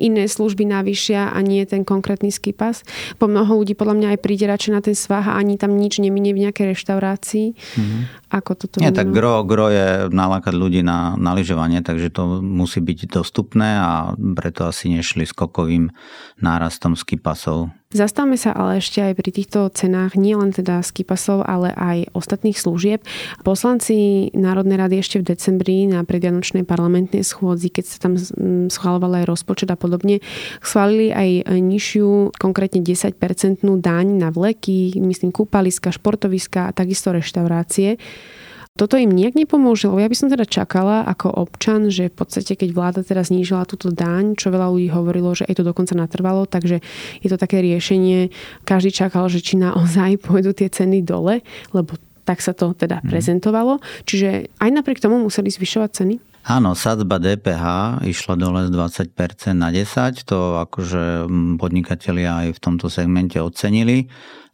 iné 0.01 0.25
služby 0.25 0.65
navyšia 0.65 1.29
a 1.31 1.39
nie 1.45 1.63
ten 1.69 1.85
konkrétny 1.85 2.33
skipas. 2.33 2.81
Po 3.21 3.29
mnoho 3.29 3.61
ľudí 3.61 3.77
podľa 3.77 3.95
mňa 4.01 4.07
aj 4.17 4.19
príde 4.19 4.49
radšej 4.49 4.71
na 4.73 4.81
ten 4.81 4.97
svah 4.97 5.23
a 5.23 5.37
ani 5.37 5.55
tam 5.61 5.77
nič 5.77 6.01
neminie 6.01 6.33
v 6.33 6.49
nejakej 6.49 6.73
reštaurácii. 6.73 7.47
Uh-huh. 7.53 8.09
Ako 8.27 8.59
toto 8.59 8.83
Nie, 8.83 8.91
tak 8.91 9.15
gro, 9.15 9.47
gro 9.47 9.71
je 9.71 10.11
nalákať 10.11 10.51
ľudí 10.51 10.83
na, 10.83 11.15
na 11.15 11.31
lyžovanie, 11.31 11.79
takže 11.79 12.11
to 12.11 12.43
musí 12.43 12.83
byť 12.83 13.23
dostupné 13.23 13.79
a 13.79 14.11
preto 14.35 14.67
asi 14.67 14.91
nešli 14.91 15.23
skokovým 15.23 15.87
nárastom 16.43 16.99
skipasov. 16.99 17.71
Zastavme 17.87 18.35
sa 18.35 18.51
ale 18.51 18.83
ešte 18.83 18.99
aj 18.99 19.15
pri 19.15 19.31
týchto 19.31 19.71
cenách 19.71 20.19
nielen 20.19 20.51
teda 20.51 20.83
skipasov, 20.83 21.47
ale 21.47 21.71
aj 21.71 22.11
ostatných 22.11 22.59
služieb. 22.59 22.99
Poslanci 23.47 24.27
Národnej 24.35 24.75
rady 24.75 24.99
ešte 24.99 25.23
v 25.23 25.31
decembri 25.31 25.87
na 25.87 26.03
predvianočnej 26.03 26.67
parlamentnej 26.67 27.23
schôdzi, 27.23 27.71
keď 27.71 27.85
sa 27.87 27.97
tam 28.03 28.19
schváloval 28.67 29.23
aj 29.23 29.31
rozpočet 29.31 29.71
a 29.71 29.79
podobne, 29.79 30.19
schválili 30.59 31.15
aj 31.15 31.47
nižšiu, 31.47 32.35
konkrétne 32.35 32.83
10-percentnú 32.83 33.79
daň 33.79 34.19
na 34.19 34.35
vleky, 34.35 34.99
myslím 34.99 35.31
kúpaliska, 35.31 35.95
športoviska 35.95 36.67
a 36.67 36.75
takisto 36.75 37.15
reštaurácie. 37.15 37.95
Toto 38.77 38.93
im 38.93 39.09
nejak 39.09 39.33
nepomôže, 39.33 39.89
lebo 39.89 39.97
ja 39.97 40.07
by 40.07 40.13
som 40.13 40.29
teda 40.29 40.45
čakala 40.45 41.01
ako 41.09 41.33
občan, 41.33 41.89
že 41.89 42.13
v 42.13 42.15
podstate 42.21 42.53
keď 42.53 42.69
vláda 42.77 43.01
teda 43.01 43.25
znížila 43.25 43.65
túto 43.65 43.89
daň, 43.89 44.37
čo 44.37 44.53
veľa 44.53 44.69
ľudí 44.69 44.93
hovorilo, 44.93 45.33
že 45.33 45.49
aj 45.49 45.57
to 45.57 45.63
dokonca 45.65 45.97
natrvalo, 45.97 46.45
takže 46.45 46.85
je 47.25 47.29
to 47.33 47.41
také 47.41 47.65
riešenie, 47.65 48.29
každý 48.69 48.93
čakal, 48.93 49.25
že 49.33 49.41
či 49.41 49.57
naozaj 49.57 50.21
pôjdu 50.25 50.53
tie 50.53 50.69
ceny 50.69 51.01
dole, 51.01 51.41
lebo 51.73 51.97
tak 52.21 52.43
sa 52.43 52.53
to 52.53 52.75
teda 52.77 53.01
hmm. 53.01 53.09
prezentovalo. 53.09 53.79
Čiže 54.05 54.53
aj 54.61 54.69
napriek 54.69 55.01
tomu 55.01 55.17
museli 55.17 55.49
zvyšovať 55.49 55.89
ceny? 55.89 56.15
Áno, 56.47 56.79
sadzba 56.79 57.19
DPH 57.19 57.99
išla 58.07 58.39
dole 58.39 58.67
z 58.67 58.71
20% 58.71 59.51
na 59.51 59.67
10%, 59.67 60.23
to 60.23 60.63
akože 60.63 61.27
podnikatelia 61.59 62.47
aj 62.47 62.55
v 62.55 62.59
tomto 62.63 62.87
segmente 62.87 63.35
ocenili 63.39 64.07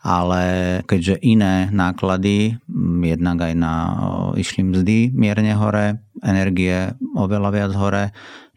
ale 0.04 0.44
keďže 0.84 1.24
iné 1.24 1.72
náklady, 1.72 2.60
jednak 3.02 3.40
aj 3.40 3.54
na 3.56 3.74
išli 4.36 4.68
mzdy 4.68 5.16
mierne 5.16 5.56
hore, 5.56 6.04
energie 6.20 6.92
oveľa 7.16 7.50
viac 7.56 7.72
hore, 7.72 8.04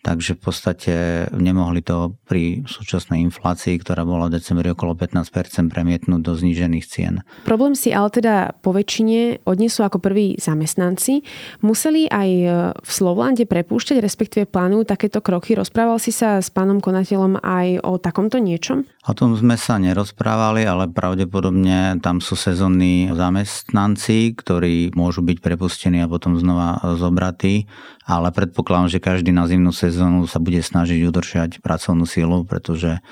takže 0.07 0.39
v 0.39 0.41
podstate 0.47 0.95
nemohli 1.35 1.83
to 1.83 2.15
pri 2.31 2.63
súčasnej 2.71 3.27
inflácii, 3.27 3.83
ktorá 3.83 4.07
bola 4.07 4.31
v 4.31 4.39
decembri 4.39 4.71
okolo 4.71 4.95
15%, 4.95 5.67
premietnúť 5.67 6.23
do 6.23 6.33
znížených 6.39 6.87
cien. 6.87 7.27
Problém 7.43 7.75
si 7.75 7.91
ale 7.91 8.15
teda 8.15 8.55
po 8.63 8.71
väčšine 8.71 9.43
odnesú 9.43 9.83
ako 9.83 9.99
prví 9.99 10.39
zamestnanci. 10.39 11.27
Museli 11.67 12.07
aj 12.07 12.31
v 12.79 12.91
Slovlande 12.91 13.51
prepúšťať, 13.51 13.99
respektíve 13.99 14.47
plánujú 14.47 14.87
takéto 14.87 15.19
kroky. 15.19 15.59
Rozprával 15.59 15.99
si 15.99 16.15
sa 16.15 16.39
s 16.39 16.55
pánom 16.55 16.79
konateľom 16.79 17.43
aj 17.43 17.83
o 17.83 17.99
takomto 17.99 18.39
niečom? 18.39 18.87
O 19.07 19.15
tom 19.15 19.35
sme 19.35 19.59
sa 19.59 19.83
nerozprávali, 19.83 20.63
ale 20.63 20.87
pravdepodobne 20.87 21.99
tam 21.99 22.23
sú 22.23 22.39
sezónni 22.39 23.11
zamestnanci, 23.11 24.35
ktorí 24.39 24.95
môžu 24.95 25.27
byť 25.27 25.39
prepustení 25.43 26.05
a 26.05 26.11
potom 26.11 26.39
znova 26.39 26.79
zobratí 26.95 27.67
ale 28.07 28.31
predpokladám, 28.31 28.87
že 28.87 29.03
každý 29.03 29.35
na 29.35 29.51
zimnú 29.51 29.75
sezónu 29.75 30.31
sa 30.31 30.39
bude 30.39 30.63
snažiť 30.63 31.03
udržať 31.11 31.51
pracovnú 31.59 32.07
sílu, 32.07 32.47
pretože 32.47 33.03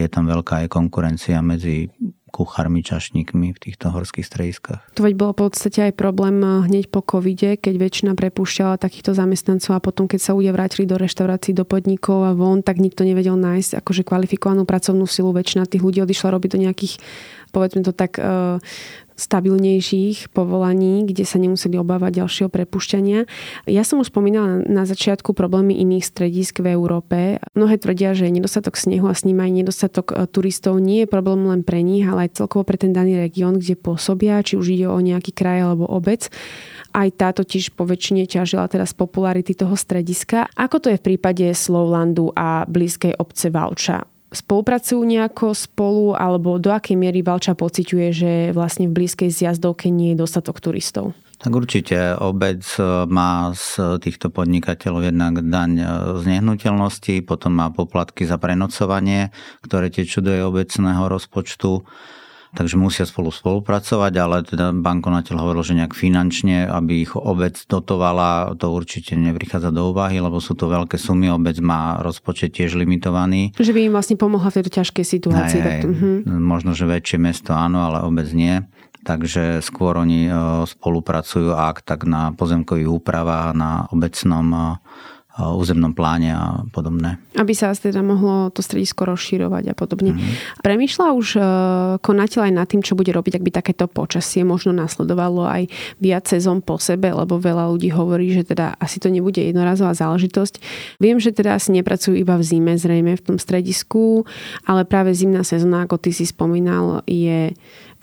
je 0.00 0.08
tam 0.08 0.24
veľká 0.24 0.64
aj 0.64 0.72
konkurencia 0.72 1.44
medzi 1.44 1.92
kuchármi, 2.34 2.82
čašníkmi 2.82 3.54
v 3.54 3.58
týchto 3.62 3.94
horských 3.94 4.26
strediskách. 4.26 4.82
To 4.98 5.06
veď 5.06 5.14
bolo 5.14 5.30
v 5.38 5.40
podstate 5.46 5.86
aj 5.86 5.94
problém 5.94 6.42
hneď 6.42 6.90
po 6.90 6.98
covide, 6.98 7.54
keď 7.54 7.78
väčšina 7.78 8.12
prepušťala 8.18 8.74
takýchto 8.82 9.14
zamestnancov 9.14 9.78
a 9.78 9.84
potom, 9.84 10.10
keď 10.10 10.18
sa 10.18 10.34
ľudia 10.34 10.50
vrátili 10.50 10.82
do 10.82 10.98
reštaurácií, 10.98 11.54
do 11.54 11.62
podnikov 11.62 12.26
a 12.26 12.34
von, 12.34 12.66
tak 12.66 12.82
nikto 12.82 13.06
nevedel 13.06 13.38
nájsť 13.38 13.78
akože 13.78 14.02
kvalifikovanú 14.02 14.66
pracovnú 14.66 15.06
silu. 15.06 15.30
Väčšina 15.30 15.70
tých 15.70 15.86
ľudí 15.86 16.02
odišla 16.02 16.34
robiť 16.34 16.50
do 16.50 16.58
nejakých 16.66 16.94
povedzme 17.54 17.86
to 17.86 17.94
tak, 17.94 18.18
stabilnejších 19.14 20.34
povolaní, 20.34 21.06
kde 21.06 21.22
sa 21.22 21.38
nemuseli 21.38 21.78
obávať 21.78 22.22
ďalšieho 22.22 22.50
prepušťania. 22.50 23.26
Ja 23.70 23.82
som 23.86 24.02
už 24.02 24.10
spomínala 24.10 24.62
na 24.66 24.82
začiatku 24.86 25.32
problémy 25.32 25.78
iných 25.78 26.04
stredisk 26.04 26.62
v 26.62 26.74
Európe. 26.74 27.38
Mnohé 27.54 27.78
tvrdia, 27.78 28.14
že 28.14 28.30
nedostatok 28.30 28.74
snehu 28.74 29.06
a 29.06 29.14
s 29.14 29.22
ním 29.22 29.38
aj 29.38 29.50
nedostatok 29.54 30.06
e, 30.10 30.26
turistov 30.26 30.82
nie 30.82 31.06
je 31.06 31.08
problém 31.10 31.46
len 31.46 31.62
pre 31.62 31.82
nich, 31.82 32.02
ale 32.02 32.26
aj 32.26 32.42
celkovo 32.42 32.66
pre 32.66 32.78
ten 32.78 32.90
daný 32.90 33.18
región, 33.18 33.62
kde 33.62 33.78
pôsobia, 33.78 34.42
či 34.42 34.58
už 34.58 34.74
ide 34.74 34.86
o 34.90 34.98
nejaký 34.98 35.30
kraj 35.30 35.62
alebo 35.62 35.86
obec. 35.86 36.26
Aj 36.94 37.10
tá 37.10 37.34
totiž 37.34 37.74
po 37.74 37.86
väčšine 37.86 38.26
ťažila 38.26 38.70
teraz 38.70 38.94
popularity 38.94 39.54
toho 39.54 39.74
strediska. 39.74 40.46
Ako 40.54 40.78
to 40.78 40.90
je 40.94 40.98
v 40.98 41.06
prípade 41.14 41.46
Slovlandu 41.54 42.30
a 42.34 42.66
blízkej 42.66 43.18
obce 43.18 43.50
Valča? 43.50 44.13
Spolupracujú 44.34 45.00
nejako 45.00 45.54
spolu, 45.54 46.18
alebo 46.18 46.58
do 46.58 46.74
akej 46.74 46.98
miery 46.98 47.22
Valča 47.22 47.54
pociťuje, 47.54 48.08
že 48.10 48.32
vlastne 48.52 48.90
v 48.90 49.02
blízkej 49.02 49.30
zjazdovke 49.30 49.88
nie 49.88 50.12
je 50.12 50.20
dostatok 50.20 50.58
turistov? 50.58 51.14
Tak 51.38 51.52
určite 51.52 52.16
obec 52.18 52.64
e, 52.78 53.04
má 53.10 53.52
z 53.52 54.00
týchto 54.00 54.30
podnikateľov 54.32 55.12
jednak 55.12 55.44
daň 55.44 55.70
e, 55.76 55.84
z 56.18 56.24
nehnuteľnosti, 56.38 57.20
potom 57.26 57.58
má 57.58 57.68
poplatky 57.68 58.24
za 58.24 58.40
prenocovanie, 58.40 59.28
ktoré 59.60 59.92
tečú 59.92 60.24
do 60.24 60.30
jej 60.32 60.44
obecného 60.46 61.04
rozpočtu 61.04 61.84
takže 62.54 62.78
musia 62.78 63.04
spolu 63.04 63.34
spolupracovať, 63.34 64.12
ale 64.16 64.46
teda 64.46 64.70
bankonateľ 64.72 65.34
hovoril, 65.36 65.62
že 65.66 65.78
nejak 65.78 65.92
finančne, 65.92 66.70
aby 66.70 67.04
ich 67.04 67.12
obec 67.18 67.58
dotovala, 67.66 68.54
to 68.56 68.70
určite 68.70 69.18
neprichádza 69.18 69.74
do 69.74 69.90
úvahy, 69.90 70.22
lebo 70.22 70.38
sú 70.38 70.54
to 70.54 70.70
veľké 70.70 70.96
sumy, 70.96 71.28
obec 71.28 71.58
má 71.58 72.00
rozpočet 72.00 72.54
tiež 72.54 72.78
limitovaný. 72.78 73.52
Že 73.58 73.74
by 73.74 73.80
im 73.90 73.92
vlastne 73.92 74.16
pomohla 74.16 74.48
v 74.48 74.56
tejto 74.62 74.72
ťažkej 74.80 75.04
situácii. 75.04 75.60
Aj, 75.60 75.68
aj, 75.68 75.80
uh-huh. 75.84 76.16
Možno, 76.38 76.72
že 76.72 76.86
väčšie 76.86 77.18
mesto 77.18 77.52
áno, 77.52 77.84
ale 77.84 78.06
obec 78.06 78.30
nie. 78.30 78.62
Takže 79.04 79.60
skôr 79.60 80.00
oni 80.00 80.32
e, 80.32 80.32
spolupracujú 80.64 81.52
ak 81.52 81.84
tak 81.84 82.08
na 82.08 82.32
pozemkových 82.32 82.88
úpravách, 82.88 83.52
na 83.52 83.84
obecnom 83.92 84.48
e, 84.48 84.62
územnom 85.34 85.90
pláne 85.90 86.30
a 86.30 86.62
podobné. 86.70 87.18
Aby 87.34 87.58
sa 87.58 87.74
teda 87.74 88.06
mohlo 88.06 88.54
to 88.54 88.62
stredisko 88.62 89.02
rozširovať 89.02 89.70
a 89.70 89.74
podobne. 89.74 90.14
Mm-hmm. 90.14 90.62
Premýšľa 90.62 91.06
už 91.10 91.28
e, 91.34 91.40
konateľ 91.98 92.40
aj 92.46 92.52
nad 92.54 92.66
tým, 92.70 92.86
čo 92.86 92.94
bude 92.94 93.10
robiť, 93.10 93.42
ak 93.42 93.42
by 93.42 93.50
takéto 93.50 93.90
počasie 93.90 94.46
možno 94.46 94.70
nasledovalo 94.70 95.42
aj 95.42 95.66
viac 95.98 96.30
sezón 96.30 96.62
po 96.62 96.78
sebe, 96.78 97.10
lebo 97.10 97.42
veľa 97.42 97.66
ľudí 97.74 97.90
hovorí, 97.90 98.30
že 98.30 98.46
teda 98.46 98.78
asi 98.78 99.02
to 99.02 99.10
nebude 99.10 99.42
jednorazová 99.42 99.90
záležitosť. 99.98 100.62
Viem, 101.02 101.18
že 101.18 101.34
teda 101.34 101.58
asi 101.58 101.74
nepracujú 101.74 102.14
iba 102.14 102.38
v 102.38 102.46
zime 102.46 102.78
zrejme 102.78 103.18
v 103.18 103.24
tom 103.26 103.36
stredisku, 103.42 104.22
ale 104.70 104.86
práve 104.86 105.10
zimná 105.18 105.42
sezóna, 105.42 105.82
ako 105.82 105.98
ty 105.98 106.14
si 106.14 106.30
spomínal, 106.30 107.02
je 107.10 107.50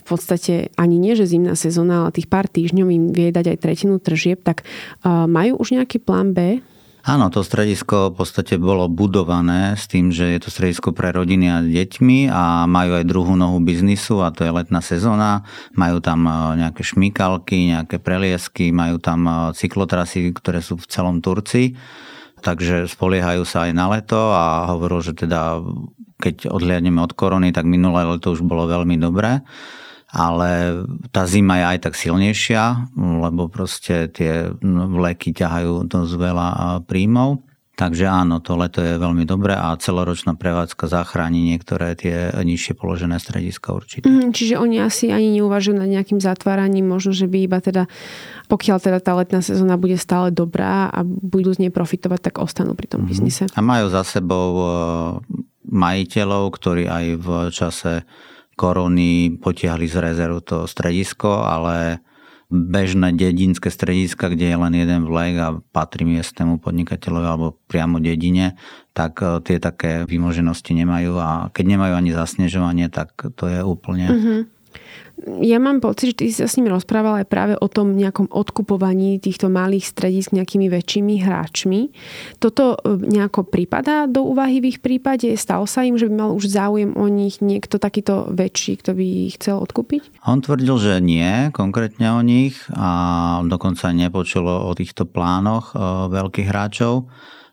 v 0.01 0.03
podstate 0.03 0.73
ani 0.75 0.97
nie, 0.97 1.13
že 1.13 1.29
zimná 1.29 1.53
sezóna, 1.53 2.03
ale 2.03 2.17
tých 2.17 2.25
pár 2.25 2.49
týždňov 2.49 2.87
im 2.89 3.03
vie 3.13 3.29
dať 3.29 3.53
aj 3.53 3.57
tretinu 3.61 4.01
tržieb, 4.01 4.41
tak 4.41 4.65
uh, 4.65 5.29
majú 5.29 5.61
už 5.61 5.77
nejaký 5.77 6.01
plán 6.01 6.33
B 6.33 6.59
Áno, 7.01 7.33
to 7.33 7.41
stredisko 7.41 8.13
v 8.13 8.21
podstate 8.21 8.61
bolo 8.61 8.85
budované 8.85 9.73
s 9.73 9.89
tým, 9.89 10.13
že 10.13 10.37
je 10.37 10.39
to 10.45 10.53
stredisko 10.53 10.93
pre 10.93 11.09
rodiny 11.09 11.49
a 11.49 11.65
deťmi 11.65 12.29
a 12.29 12.69
majú 12.69 13.01
aj 13.01 13.09
druhú 13.09 13.33
nohu 13.33 13.57
biznisu 13.57 14.21
a 14.21 14.29
to 14.29 14.45
je 14.45 14.53
letná 14.53 14.85
sezóna. 14.85 15.41
Majú 15.73 15.97
tam 15.97 16.29
e, 16.29 16.61
nejaké 16.61 16.85
šmíkalky, 16.85 17.73
nejaké 17.73 17.97
preliesky, 17.97 18.69
majú 18.69 19.01
tam 19.01 19.25
e, 19.25 19.33
cyklotrasy, 19.57 20.29
ktoré 20.29 20.61
sú 20.61 20.77
v 20.77 20.85
celom 20.85 21.25
Turcii. 21.25 21.73
Takže 22.45 22.85
spoliehajú 22.85 23.49
sa 23.49 23.65
aj 23.65 23.71
na 23.73 23.89
leto 23.89 24.21
a 24.21 24.69
hovoril, 24.69 25.01
že 25.01 25.17
teda 25.17 25.57
keď 26.21 26.53
odhliadneme 26.53 27.01
od 27.01 27.17
korony, 27.17 27.49
tak 27.49 27.65
minulé 27.65 28.05
leto 28.05 28.29
už 28.29 28.45
bolo 28.45 28.69
veľmi 28.69 29.01
dobré 29.01 29.41
ale 30.11 30.83
tá 31.15 31.23
zima 31.23 31.55
je 31.57 31.65
aj 31.75 31.79
tak 31.87 31.93
silnejšia, 31.95 32.91
lebo 32.99 33.47
proste 33.47 34.11
tie 34.11 34.51
vleky 34.61 35.31
ťahajú 35.31 35.87
dosť 35.87 36.13
veľa 36.19 36.49
príjmov. 36.83 37.47
Takže 37.71 38.05
áno, 38.05 38.43
to 38.43 38.59
leto 38.59 38.77
je 38.77 38.99
veľmi 38.99 39.25
dobré 39.25 39.57
a 39.57 39.73
celoročná 39.73 40.37
prevádzka 40.37 40.85
zachráni 40.85 41.41
niektoré 41.41 41.97
tie 41.97 42.29
nižšie 42.29 42.77
položené 42.77 43.17
strediska 43.17 43.73
určite. 43.73 44.05
Mm, 44.05 44.35
čiže 44.37 44.61
oni 44.61 44.77
asi 44.77 45.09
ani 45.09 45.41
neuvažujú 45.41 45.81
nad 45.81 45.89
nejakým 45.89 46.21
zatváraním, 46.21 46.85
možno, 46.85 47.09
že 47.15 47.25
by 47.25 47.41
iba 47.41 47.57
teda, 47.57 47.89
pokiaľ 48.53 48.77
teda 48.85 48.99
tá 49.01 49.17
letná 49.17 49.41
sezóna 49.41 49.81
bude 49.81 49.97
stále 49.97 50.29
dobrá 50.29 50.93
a 50.93 51.01
budú 51.01 51.57
z 51.57 51.65
nej 51.65 51.71
profitovať, 51.73 52.29
tak 52.29 52.43
ostanú 52.43 52.77
pri 52.77 52.85
tom 52.85 53.07
mm-hmm. 53.07 53.09
biznise. 53.09 53.43
A 53.49 53.59
majú 53.65 53.89
za 53.89 54.05
sebou 54.05 54.49
e, 54.53 54.65
majiteľov, 55.71 56.53
ktorí 56.53 56.85
aj 56.85 57.05
v 57.17 57.27
čase 57.49 58.05
korony 58.61 59.41
potiahli 59.41 59.89
z 59.89 59.97
rezervu 59.97 60.45
to 60.45 60.69
stredisko, 60.69 61.41
ale 61.41 62.05
bežné 62.51 63.15
dedinské 63.17 63.73
strediska, 63.73 64.29
kde 64.29 64.53
je 64.53 64.57
len 64.59 64.73
jeden 64.75 65.07
vlek 65.07 65.33
a 65.39 65.47
patrí 65.73 66.05
miestnemu 66.05 66.61
podnikateľovi 66.61 67.25
alebo 67.25 67.57
priamo 67.65 67.97
dedine, 67.97 68.59
tak 68.91 69.23
e, 69.23 69.39
tie 69.39 69.57
také 69.57 70.03
vymoženosti 70.03 70.75
nemajú. 70.75 71.15
A 71.15 71.47
keď 71.55 71.65
nemajú 71.79 71.93
ani 71.95 72.11
zasnežovanie, 72.11 72.91
tak 72.91 73.15
to 73.33 73.49
je 73.49 73.65
úplne... 73.65 74.05
Mm-hmm 74.11 74.60
ja 75.21 75.61
mám 75.61 75.77
pocit, 75.77 76.13
že 76.13 76.17
ty 76.17 76.23
si 76.33 76.41
sa 76.41 76.49
s 76.49 76.57
ním 76.57 76.73
rozprával 76.73 77.21
aj 77.21 77.27
práve 77.29 77.53
o 77.53 77.67
tom 77.69 77.93
nejakom 77.93 78.25
odkupovaní 78.33 79.21
týchto 79.21 79.53
malých 79.53 79.93
stredisk 79.93 80.33
nejakými 80.33 80.65
väčšími 80.65 81.21
hráčmi. 81.21 81.93
Toto 82.41 82.73
e, 82.73 82.97
nejako 82.97 83.45
prípada 83.45 84.09
do 84.09 84.25
úvahy 84.25 84.57
v 84.57 84.73
ich 84.73 84.79
prípade? 84.81 85.29
Stalo 85.37 85.69
sa 85.69 85.85
im, 85.85 85.93
že 85.93 86.09
by 86.09 86.13
mal 86.25 86.31
už 86.33 86.49
záujem 86.49 86.97
o 86.97 87.05
nich 87.05 87.37
niekto 87.37 87.77
takýto 87.77 88.33
väčší, 88.33 88.81
kto 88.81 88.97
by 88.97 89.05
ich 89.29 89.37
chcel 89.37 89.61
odkúpiť? 89.61 90.25
On 90.25 90.41
tvrdil, 90.41 90.75
že 90.81 90.93
nie, 90.97 91.53
konkrétne 91.53 92.17
o 92.17 92.21
nich 92.25 92.57
a 92.73 93.45
dokonca 93.45 93.93
nepočulo 93.93 94.65
o 94.65 94.71
týchto 94.73 95.05
plánoch 95.05 95.77
e, 95.77 96.09
veľkých 96.09 96.49
hráčov 96.49 97.05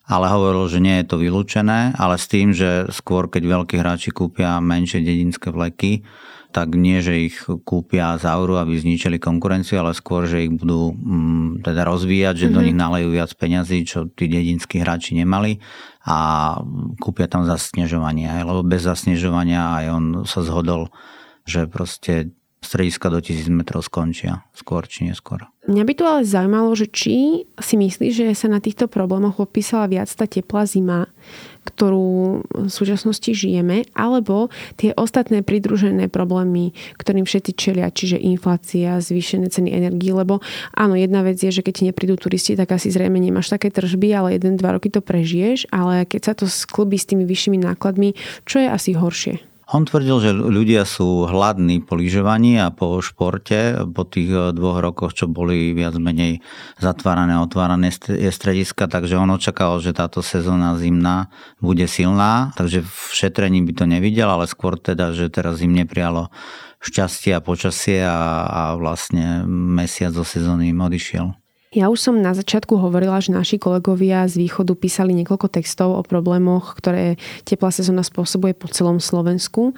ale 0.09 0.24
hovoril, 0.33 0.72
že 0.72 0.81
nie 0.81 1.05
je 1.05 1.07
to 1.12 1.20
vylúčené, 1.20 1.92
ale 1.92 2.16
s 2.16 2.24
tým, 2.33 2.57
že 2.57 2.88
skôr 2.88 3.29
keď 3.29 3.44
veľkí 3.44 3.77
hráči 3.77 4.09
kúpia 4.09 4.57
menšie 4.57 5.05
dedinské 5.05 5.53
vleky, 5.53 6.01
tak 6.59 6.75
nie, 6.75 6.99
že 6.99 7.31
ich 7.31 7.38
kúpia 7.62 8.18
za 8.18 8.35
euro, 8.35 8.59
aby 8.59 8.75
zničili 8.75 9.23
konkurenciu, 9.23 9.79
ale 9.79 9.94
skôr, 9.94 10.27
že 10.27 10.51
ich 10.51 10.51
budú 10.51 10.90
mm, 10.90 11.62
teda 11.62 11.87
rozvíjať, 11.87 12.35
že 12.35 12.47
mm-hmm. 12.51 12.57
do 12.59 12.61
mhm. 12.61 12.66
nich 12.66 12.77
nalejú 12.83 13.09
viac 13.14 13.31
peňazí, 13.38 13.87
čo 13.87 14.11
tí 14.11 14.27
dedinskí 14.27 14.83
hráči 14.83 15.14
nemali 15.14 15.62
a 16.03 16.59
kúpia 16.99 17.31
tam 17.31 17.47
zasnežovanie. 17.47 18.27
Lebo 18.42 18.66
bez 18.66 18.83
zasnežovania 18.83 19.79
aj 19.79 19.85
on 19.87 20.05
sa 20.27 20.42
zhodol, 20.42 20.90
že 21.47 21.71
proste 21.71 22.35
strediska 22.59 23.07
do 23.07 23.23
1000 23.23 23.55
metrov 23.55 23.87
skončia, 23.87 24.42
skôr 24.51 24.83
či 24.90 25.07
neskôr. 25.07 25.47
Mňa 25.71 25.85
by 25.87 25.92
tu 25.94 26.03
ale 26.03 26.27
zaujímalo, 26.27 26.75
že 26.75 26.90
či 26.90 27.47
si 27.55 27.75
myslíš, 27.79 28.12
že 28.12 28.27
sa 28.35 28.51
na 28.51 28.59
týchto 28.59 28.90
problémoch 28.90 29.38
popísala 29.38 29.87
viac 29.87 30.11
tá 30.11 30.27
teplá 30.27 30.66
zima, 30.66 31.07
ktorú 31.68 32.42
v 32.48 32.70
súčasnosti 32.72 33.28
žijeme, 33.28 33.85
alebo 33.92 34.48
tie 34.81 34.96
ostatné 34.96 35.44
pridružené 35.44 36.09
problémy, 36.09 36.72
ktorým 36.96 37.28
všetci 37.28 37.52
čelia, 37.52 37.92
čiže 37.92 38.16
inflácia, 38.16 38.96
zvýšené 39.04 39.52
ceny 39.52 39.68
energii, 39.68 40.16
lebo 40.16 40.40
áno, 40.72 40.96
jedna 40.96 41.20
vec 41.20 41.37
je, 41.37 41.52
že 41.52 41.61
keď 41.61 41.72
ti 41.76 41.83
neprídu 41.88 42.16
turisti, 42.16 42.57
tak 42.57 42.72
asi 42.72 42.88
zrejme 42.88 43.20
nemáš 43.20 43.52
také 43.52 43.68
tržby, 43.68 44.09
ale 44.16 44.40
jeden, 44.40 44.57
dva 44.57 44.76
roky 44.76 44.88
to 44.88 45.04
prežiješ, 45.04 45.68
ale 45.68 46.09
keď 46.09 46.20
sa 46.24 46.33
to 46.33 46.48
sklubí 46.48 46.96
s 46.96 47.09
tými 47.09 47.28
vyššími 47.28 47.61
nákladmi, 47.61 48.16
čo 48.48 48.64
je 48.64 48.68
asi 48.68 48.96
horšie? 48.96 49.47
On 49.68 49.85
tvrdil, 49.85 50.16
že 50.24 50.33
ľudia 50.33 50.88
sú 50.88 51.28
hladní 51.28 51.85
po 51.85 51.92
lyžovaní 51.92 52.57
a 52.57 52.72
po 52.72 53.04
športe, 53.04 53.76
po 53.92 54.09
tých 54.09 54.33
eh, 54.33 54.40
dvoch 54.57 54.81
rokoch, 54.81 55.12
čo 55.12 55.28
boli 55.28 55.76
viac 55.76 55.92
menej 56.00 56.40
zatvárané 56.81 57.37
a 57.37 57.44
otvárané 57.44 57.92
strediska, 58.33 58.88
takže 58.88 59.20
on 59.20 59.28
očakal, 59.28 59.76
že 59.85 59.92
táto 59.92 60.24
sezóna 60.24 60.81
zimná 60.81 61.28
bude 61.61 61.85
silná, 61.85 62.57
takže 62.57 62.81
v 62.81 63.00
šetrení 63.12 63.61
by 63.61 63.72
to 63.76 63.85
nevidel, 63.85 64.33
ale 64.33 64.48
skôr 64.48 64.81
teda, 64.81 65.12
že 65.12 65.28
teraz 65.28 65.61
im 65.61 65.76
neprijalo 65.76 66.33
šťastie 66.81 67.37
a 67.37 67.44
počasie 67.44 68.00
a, 68.09 68.48
a 68.48 68.62
vlastne 68.81 69.44
mesiac 69.50 70.16
zo 70.16 70.24
sezóny 70.24 70.72
im 70.72 70.81
odišiel. 70.81 71.47
Ja 71.68 71.92
už 71.92 72.00
som 72.00 72.16
na 72.24 72.33
začiatku 72.33 72.81
hovorila, 72.81 73.20
že 73.20 73.28
naši 73.28 73.61
kolegovia 73.61 74.24
z 74.24 74.40
východu 74.40 74.72
písali 74.72 75.12
niekoľko 75.12 75.52
textov 75.52 76.00
o 76.00 76.00
problémoch, 76.00 76.72
ktoré 76.72 77.20
teplá 77.44 77.68
sezóna 77.68 78.00
spôsobuje 78.00 78.57
po 78.57 78.72
celom 78.72 79.04
Slovensku. 79.04 79.76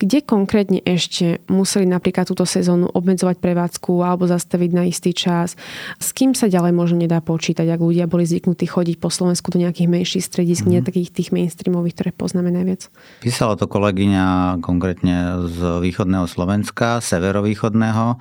Kde 0.00 0.24
konkrétne 0.24 0.80
ešte 0.88 1.44
museli 1.52 1.84
napríklad 1.84 2.32
túto 2.32 2.48
sezónu 2.48 2.88
obmedzovať 2.96 3.44
prevádzku 3.44 3.92
alebo 4.00 4.24
zastaviť 4.24 4.70
na 4.72 4.88
istý 4.88 5.12
čas? 5.12 5.52
S 6.00 6.16
kým 6.16 6.32
sa 6.32 6.48
ďalej 6.48 6.72
možno 6.72 7.04
nedá 7.04 7.20
počítať, 7.20 7.68
ak 7.68 7.80
ľudia 7.84 8.08
boli 8.08 8.24
zvyknutí 8.24 8.64
chodiť 8.64 8.96
po 8.96 9.12
Slovensku 9.12 9.52
do 9.52 9.60
nejakých 9.60 9.84
menších 9.84 10.24
stredisk, 10.24 10.64
mm. 10.64 10.70
nie 10.72 10.80
mhm. 10.80 10.86
takých 10.88 11.12
tých 11.12 11.28
mainstreamových, 11.28 11.92
ktoré 11.92 12.10
poznáme 12.16 12.48
najviac? 12.48 12.88
Písala 13.20 13.60
to 13.60 13.68
kolegyňa 13.68 14.64
konkrétne 14.64 15.44
z 15.44 15.60
východného 15.84 16.24
Slovenska, 16.24 17.04
severovýchodného 17.04 18.16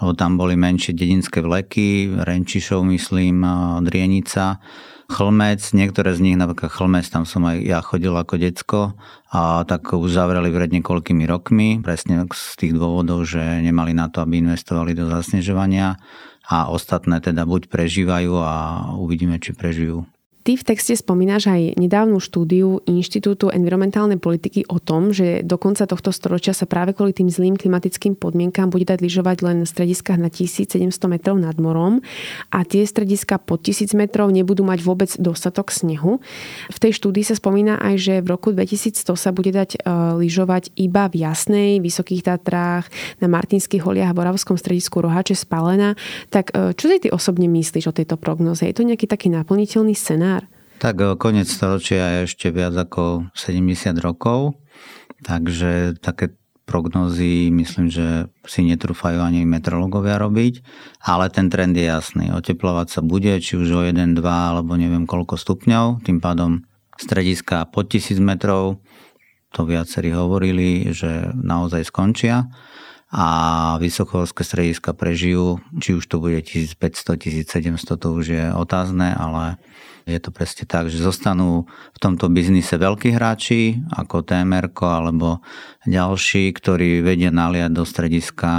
lebo 0.00 0.16
tam 0.16 0.40
boli 0.40 0.56
menšie 0.56 0.96
dedinské 0.96 1.44
vleky, 1.44 2.08
Renčišov 2.50 2.82
myslím, 2.82 3.46
Drienica, 3.86 4.58
Chlmec, 5.06 5.62
niektoré 5.70 6.18
z 6.18 6.20
nich, 6.26 6.34
napríklad 6.34 6.66
Chlmec, 6.74 7.06
tam 7.06 7.22
som 7.22 7.46
aj 7.46 7.62
ja 7.62 7.78
chodil 7.78 8.10
ako 8.10 8.42
decko 8.42 8.98
a 9.30 9.62
tak 9.62 9.86
zavreli 10.10 10.50
pred 10.50 10.74
niekoľkými 10.74 11.30
rokmi, 11.30 11.78
presne 11.78 12.26
z 12.26 12.54
tých 12.58 12.74
dôvodov, 12.74 13.22
že 13.22 13.38
nemali 13.38 13.94
na 13.94 14.10
to, 14.10 14.26
aby 14.26 14.42
investovali 14.42 14.98
do 14.98 15.06
zasnežovania 15.06 15.94
a 16.50 16.74
ostatné 16.74 17.22
teda 17.22 17.46
buď 17.46 17.70
prežívajú 17.70 18.34
a 18.42 18.54
uvidíme, 18.98 19.38
či 19.38 19.54
prežijú. 19.54 20.10
Ty 20.40 20.56
v 20.56 20.64
texte 20.64 20.96
spomínaš 20.96 21.52
aj 21.52 21.76
nedávnu 21.76 22.16
štúdiu 22.16 22.80
Inštitútu 22.88 23.52
environmentálnej 23.52 24.16
politiky 24.16 24.64
o 24.72 24.80
tom, 24.80 25.12
že 25.12 25.44
do 25.44 25.60
konca 25.60 25.84
tohto 25.84 26.16
storočia 26.16 26.56
sa 26.56 26.64
práve 26.64 26.96
kvôli 26.96 27.12
tým 27.12 27.28
zlým 27.28 27.60
klimatickým 27.60 28.16
podmienkám 28.16 28.72
bude 28.72 28.88
dať 28.88 29.04
lyžovať 29.04 29.44
len 29.44 29.58
v 29.64 29.68
strediskách 29.68 30.16
na 30.16 30.32
1700 30.32 30.80
metrov 31.12 31.36
nad 31.36 31.52
morom 31.60 32.00
a 32.48 32.64
tie 32.64 32.88
strediska 32.88 33.36
pod 33.36 33.68
1000 33.68 33.92
metrov 33.92 34.32
nebudú 34.32 34.64
mať 34.64 34.80
vôbec 34.80 35.12
dostatok 35.20 35.68
snehu. 35.68 36.24
V 36.72 36.78
tej 36.80 36.96
štúdii 36.96 37.24
sa 37.28 37.36
spomína 37.36 37.76
aj, 37.76 37.94
že 38.00 38.14
v 38.24 38.32
roku 38.32 38.56
2100 38.56 39.12
sa 39.20 39.36
bude 39.36 39.52
dať 39.52 39.76
e, 39.76 39.78
lyžovať 40.24 40.72
iba 40.80 41.04
v 41.12 41.20
Jasnej, 41.20 41.84
Vysokých 41.84 42.24
Tatrách, 42.24 42.88
na 43.20 43.28
Martinských 43.28 43.84
holiach 43.84 44.08
a 44.08 44.16
Boravskom 44.16 44.56
stredisku 44.56 45.04
Rohače 45.04 45.36
Spalená. 45.36 46.00
Tak 46.32 46.56
e, 46.56 46.72
čo 46.72 46.88
si 46.88 46.96
ty 46.96 47.12
osobne 47.12 47.44
myslíš 47.44 47.92
o 47.92 47.96
tejto 47.96 48.16
prognoze? 48.16 48.64
Je 48.64 48.72
to 48.72 48.88
nejaký 48.88 49.04
taký 49.04 49.28
naplniteľný 49.28 49.92
scenár? 49.92 50.39
Tak 50.80 50.96
e, 50.96 51.06
koniec 51.20 51.44
storočia 51.44 52.24
je 52.24 52.32
ešte 52.32 52.48
viac 52.48 52.72
ako 52.72 53.28
70 53.36 54.00
rokov, 54.00 54.56
takže 55.20 56.00
také 56.00 56.32
prognozy 56.64 57.52
myslím, 57.52 57.92
že 57.92 58.32
si 58.48 58.64
netrúfajú 58.64 59.20
ani 59.20 59.44
meteorológovia 59.44 60.16
robiť, 60.16 60.64
ale 61.04 61.28
ten 61.28 61.52
trend 61.52 61.76
je 61.76 61.84
jasný. 61.84 62.32
Oteplovať 62.32 62.88
sa 62.96 63.00
bude, 63.04 63.36
či 63.44 63.60
už 63.60 63.68
o 63.76 63.82
1, 63.84 64.16
2 64.16 64.24
alebo 64.24 64.78
neviem 64.78 65.04
koľko 65.04 65.36
stupňov, 65.36 66.06
tým 66.06 66.22
pádom 66.22 66.64
strediska 66.96 67.68
pod 67.68 67.92
1000 67.92 68.16
metrov, 68.22 68.80
to 69.50 69.66
viacerí 69.66 70.14
hovorili, 70.14 70.94
že 70.94 71.34
naozaj 71.34 71.90
skončia 71.90 72.46
a 73.10 73.26
vysokohorské 73.82 74.46
strediska 74.46 74.94
prežijú, 74.94 75.58
či 75.82 75.98
už 75.98 76.06
to 76.06 76.22
bude 76.22 76.38
1500, 76.46 77.18
1700, 77.18 77.98
to 77.98 78.08
už 78.14 78.24
je 78.30 78.44
otázne, 78.54 79.10
ale 79.10 79.58
je 80.10 80.20
to 80.22 80.30
presne 80.34 80.66
tak, 80.66 80.90
že 80.90 80.98
zostanú 80.98 81.70
v 81.94 81.98
tomto 82.02 82.26
biznise 82.26 82.74
veľkí 82.74 83.14
hráči 83.14 83.78
ako 83.94 84.26
TMR 84.26 84.74
alebo 84.80 85.40
ďalší, 85.86 86.52
ktorí 86.52 87.00
vedia 87.00 87.32
naliať 87.32 87.72
do 87.72 87.84
strediska, 87.88 88.50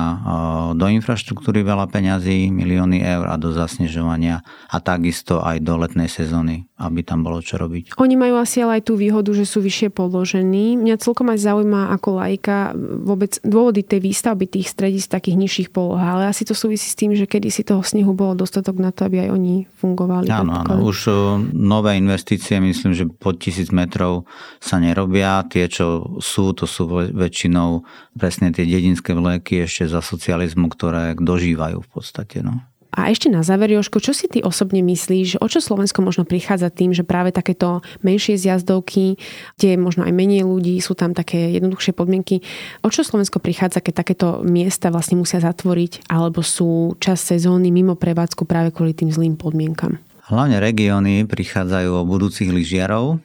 do 0.73 0.85
infraštruktúry 0.89 1.61
veľa 1.61 1.85
peňazí, 1.91 2.49
milióny 2.49 3.03
eur 3.03 3.29
a 3.29 3.35
do 3.37 3.53
zasnežovania 3.53 4.41
a 4.71 4.77
takisto 4.81 5.37
aj 5.43 5.61
do 5.61 5.77
letnej 5.77 6.09
sezóny, 6.09 6.65
aby 6.81 7.05
tam 7.05 7.21
bolo 7.21 7.43
čo 7.43 7.61
robiť. 7.61 7.99
Oni 8.01 8.15
majú 8.17 8.41
asi 8.41 8.65
ale 8.65 8.81
aj 8.81 8.89
tú 8.89 8.97
výhodu, 8.97 9.29
že 9.37 9.45
sú 9.45 9.61
vyššie 9.61 9.93
položení. 9.93 10.79
Mňa 10.79 10.97
celkom 10.97 11.29
aj 11.29 11.45
zaujíma 11.45 11.93
ako 11.93 12.09
lajka 12.17 12.73
vôbec 13.05 13.37
dôvody 13.45 13.85
tej 13.85 14.01
výstavby 14.01 14.49
tých 14.49 14.73
stredisk 14.73 15.13
takých 15.13 15.37
nižších 15.37 15.69
poloh, 15.69 16.01
ale 16.01 16.25
asi 16.25 16.41
to 16.41 16.57
súvisí 16.57 16.89
s 16.89 16.97
tým, 16.97 17.13
že 17.13 17.29
kedy 17.29 17.53
si 17.53 17.61
toho 17.61 17.85
snehu 17.85 18.17
bolo 18.17 18.33
dostatok 18.33 18.81
na 18.81 18.89
to, 18.89 19.05
aby 19.05 19.27
aj 19.27 19.29
oni 19.29 19.69
fungovali. 19.77 20.25
Áno, 20.31 20.57
áno. 20.57 20.81
Už 20.81 21.05
nové 21.49 21.97
investície, 21.97 22.61
myslím, 22.61 22.93
že 22.93 23.09
pod 23.09 23.41
tisíc 23.41 23.73
metrov 23.73 24.29
sa 24.61 24.77
nerobia. 24.77 25.41
Tie, 25.49 25.65
čo 25.65 26.17
sú, 26.21 26.53
to 26.53 26.69
sú 26.69 26.85
väčšinou 27.11 27.81
presne 28.13 28.53
tie 28.53 28.69
dedinské 28.69 29.17
vleky 29.17 29.65
ešte 29.65 29.89
za 29.89 30.05
socializmu, 30.05 30.69
ktoré 30.69 31.17
dožívajú 31.17 31.81
v 31.81 31.89
podstate. 31.89 32.45
No. 32.45 32.61
A 32.91 33.07
ešte 33.07 33.31
na 33.31 33.39
záver, 33.39 33.71
Joško, 33.71 34.03
čo 34.03 34.11
si 34.11 34.27
ty 34.27 34.43
osobne 34.43 34.83
myslíš, 34.83 35.39
o 35.39 35.47
čo 35.47 35.63
Slovensko 35.63 36.03
možno 36.03 36.27
prichádza 36.27 36.67
tým, 36.67 36.91
že 36.91 37.07
práve 37.07 37.31
takéto 37.31 37.79
menšie 38.03 38.35
zjazdovky, 38.35 39.15
kde 39.55 39.67
je 39.75 39.77
možno 39.79 40.03
aj 40.03 40.11
menej 40.11 40.43
ľudí, 40.43 40.75
sú 40.83 40.91
tam 40.91 41.15
také 41.15 41.55
jednoduchšie 41.55 41.95
podmienky, 41.95 42.43
o 42.83 42.91
čo 42.91 43.07
Slovensko 43.07 43.39
prichádza, 43.39 43.79
keď 43.79 43.93
takéto 44.03 44.27
miesta 44.43 44.91
vlastne 44.91 45.15
musia 45.15 45.39
zatvoriť 45.39 46.11
alebo 46.11 46.43
sú 46.43 46.99
čas 46.99 47.23
sezóny 47.23 47.71
mimo 47.71 47.95
prevádzku 47.95 48.43
práve 48.43 48.75
kvôli 48.75 48.91
tým 48.91 49.07
zlým 49.07 49.39
podmienkam? 49.39 49.95
Hlavne 50.29 50.61
regióny 50.61 51.25
prichádzajú 51.25 51.91
o 51.97 52.07
budúcich 52.07 52.53
lyžiarov, 52.53 53.17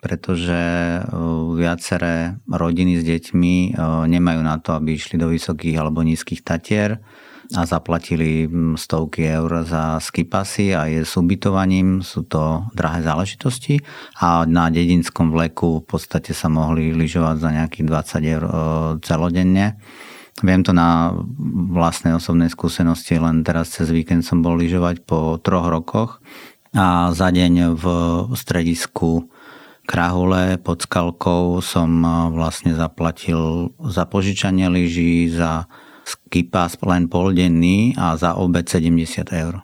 pretože 0.00 0.56
viaceré 1.56 2.40
rodiny 2.48 3.00
s 3.00 3.04
deťmi 3.04 3.76
nemajú 4.08 4.40
na 4.40 4.56
to, 4.60 4.76
aby 4.76 4.96
išli 4.96 5.20
do 5.20 5.28
vysokých 5.32 5.76
alebo 5.80 6.00
nízkych 6.04 6.40
tatier 6.44 7.00
a 7.52 7.68
zaplatili 7.68 8.48
stovky 8.76 9.28
eur 9.28 9.68
za 9.68 10.00
skipasy 10.00 10.72
a 10.72 10.88
je 10.88 11.04
s 11.04 11.12
ubytovaním, 11.20 12.00
sú 12.00 12.24
to 12.24 12.64
drahé 12.72 13.04
záležitosti 13.04 13.84
a 14.16 14.48
na 14.48 14.72
dedinskom 14.72 15.28
vleku 15.28 15.84
v 15.84 15.86
podstate 15.88 16.32
sa 16.32 16.48
mohli 16.48 16.96
lyžovať 16.96 17.36
za 17.36 17.50
nejakých 17.52 17.84
20 17.84 18.32
eur 18.32 18.44
celodenne 19.04 19.76
Viem 20.42 20.66
to 20.66 20.74
na 20.74 21.14
vlastnej 21.70 22.18
osobnej 22.18 22.50
skúsenosti, 22.50 23.22
len 23.22 23.46
teraz 23.46 23.70
cez 23.70 23.86
víkend 23.94 24.26
som 24.26 24.42
bol 24.42 24.58
lyžovať 24.58 25.06
po 25.06 25.38
troch 25.38 25.70
rokoch 25.70 26.18
a 26.74 27.14
za 27.14 27.30
deň 27.30 27.78
v 27.78 27.84
stredisku 28.34 29.30
Krahule 29.84 30.56
pod 30.58 30.82
Skalkou 30.82 31.60
som 31.60 32.02
vlastne 32.32 32.72
zaplatil 32.72 33.70
za 33.84 34.08
požičanie 34.08 34.66
lyží, 34.72 35.28
za 35.28 35.68
skipas 36.02 36.80
len 36.82 37.06
poldenný 37.06 37.92
a 37.94 38.16
za 38.16 38.34
obed 38.34 38.64
70 38.64 39.28
eur. 39.28 39.60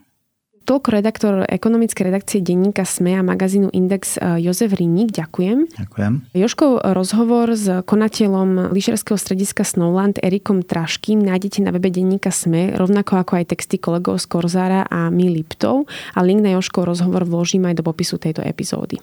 Toľko 0.70 0.88
redaktor 0.94 1.32
ekonomickej 1.50 2.04
redakcie 2.06 2.38
denníka 2.38 2.86
SME 2.86 3.18
a 3.18 3.26
magazínu 3.26 3.74
Index 3.74 4.22
e, 4.22 4.38
Jozef 4.38 4.70
Rínik. 4.70 5.10
Ďakujem. 5.10 5.66
Ďakujem. 5.66 6.30
Joškov 6.30 6.86
rozhovor 6.94 7.58
s 7.58 7.66
konateľom 7.82 8.70
lyžerského 8.70 9.18
strediska 9.18 9.66
Snowland 9.66 10.22
Erikom 10.22 10.62
Traškým 10.62 11.18
nájdete 11.26 11.66
na 11.66 11.74
webe 11.74 11.90
denníka 11.90 12.30
SME, 12.30 12.78
rovnako 12.78 13.18
ako 13.18 13.42
aj 13.42 13.50
texty 13.50 13.82
kolegov 13.82 14.22
z 14.22 14.30
Korzára 14.30 14.86
a 14.86 15.10
My 15.10 15.26
Liptov 15.26 15.90
a 16.14 16.22
link 16.22 16.38
na 16.38 16.54
Joškov 16.54 16.86
rozhovor 16.86 17.26
vložím 17.26 17.66
aj 17.66 17.74
do 17.74 17.82
popisu 17.82 18.22
tejto 18.22 18.46
epizódy. 18.46 19.02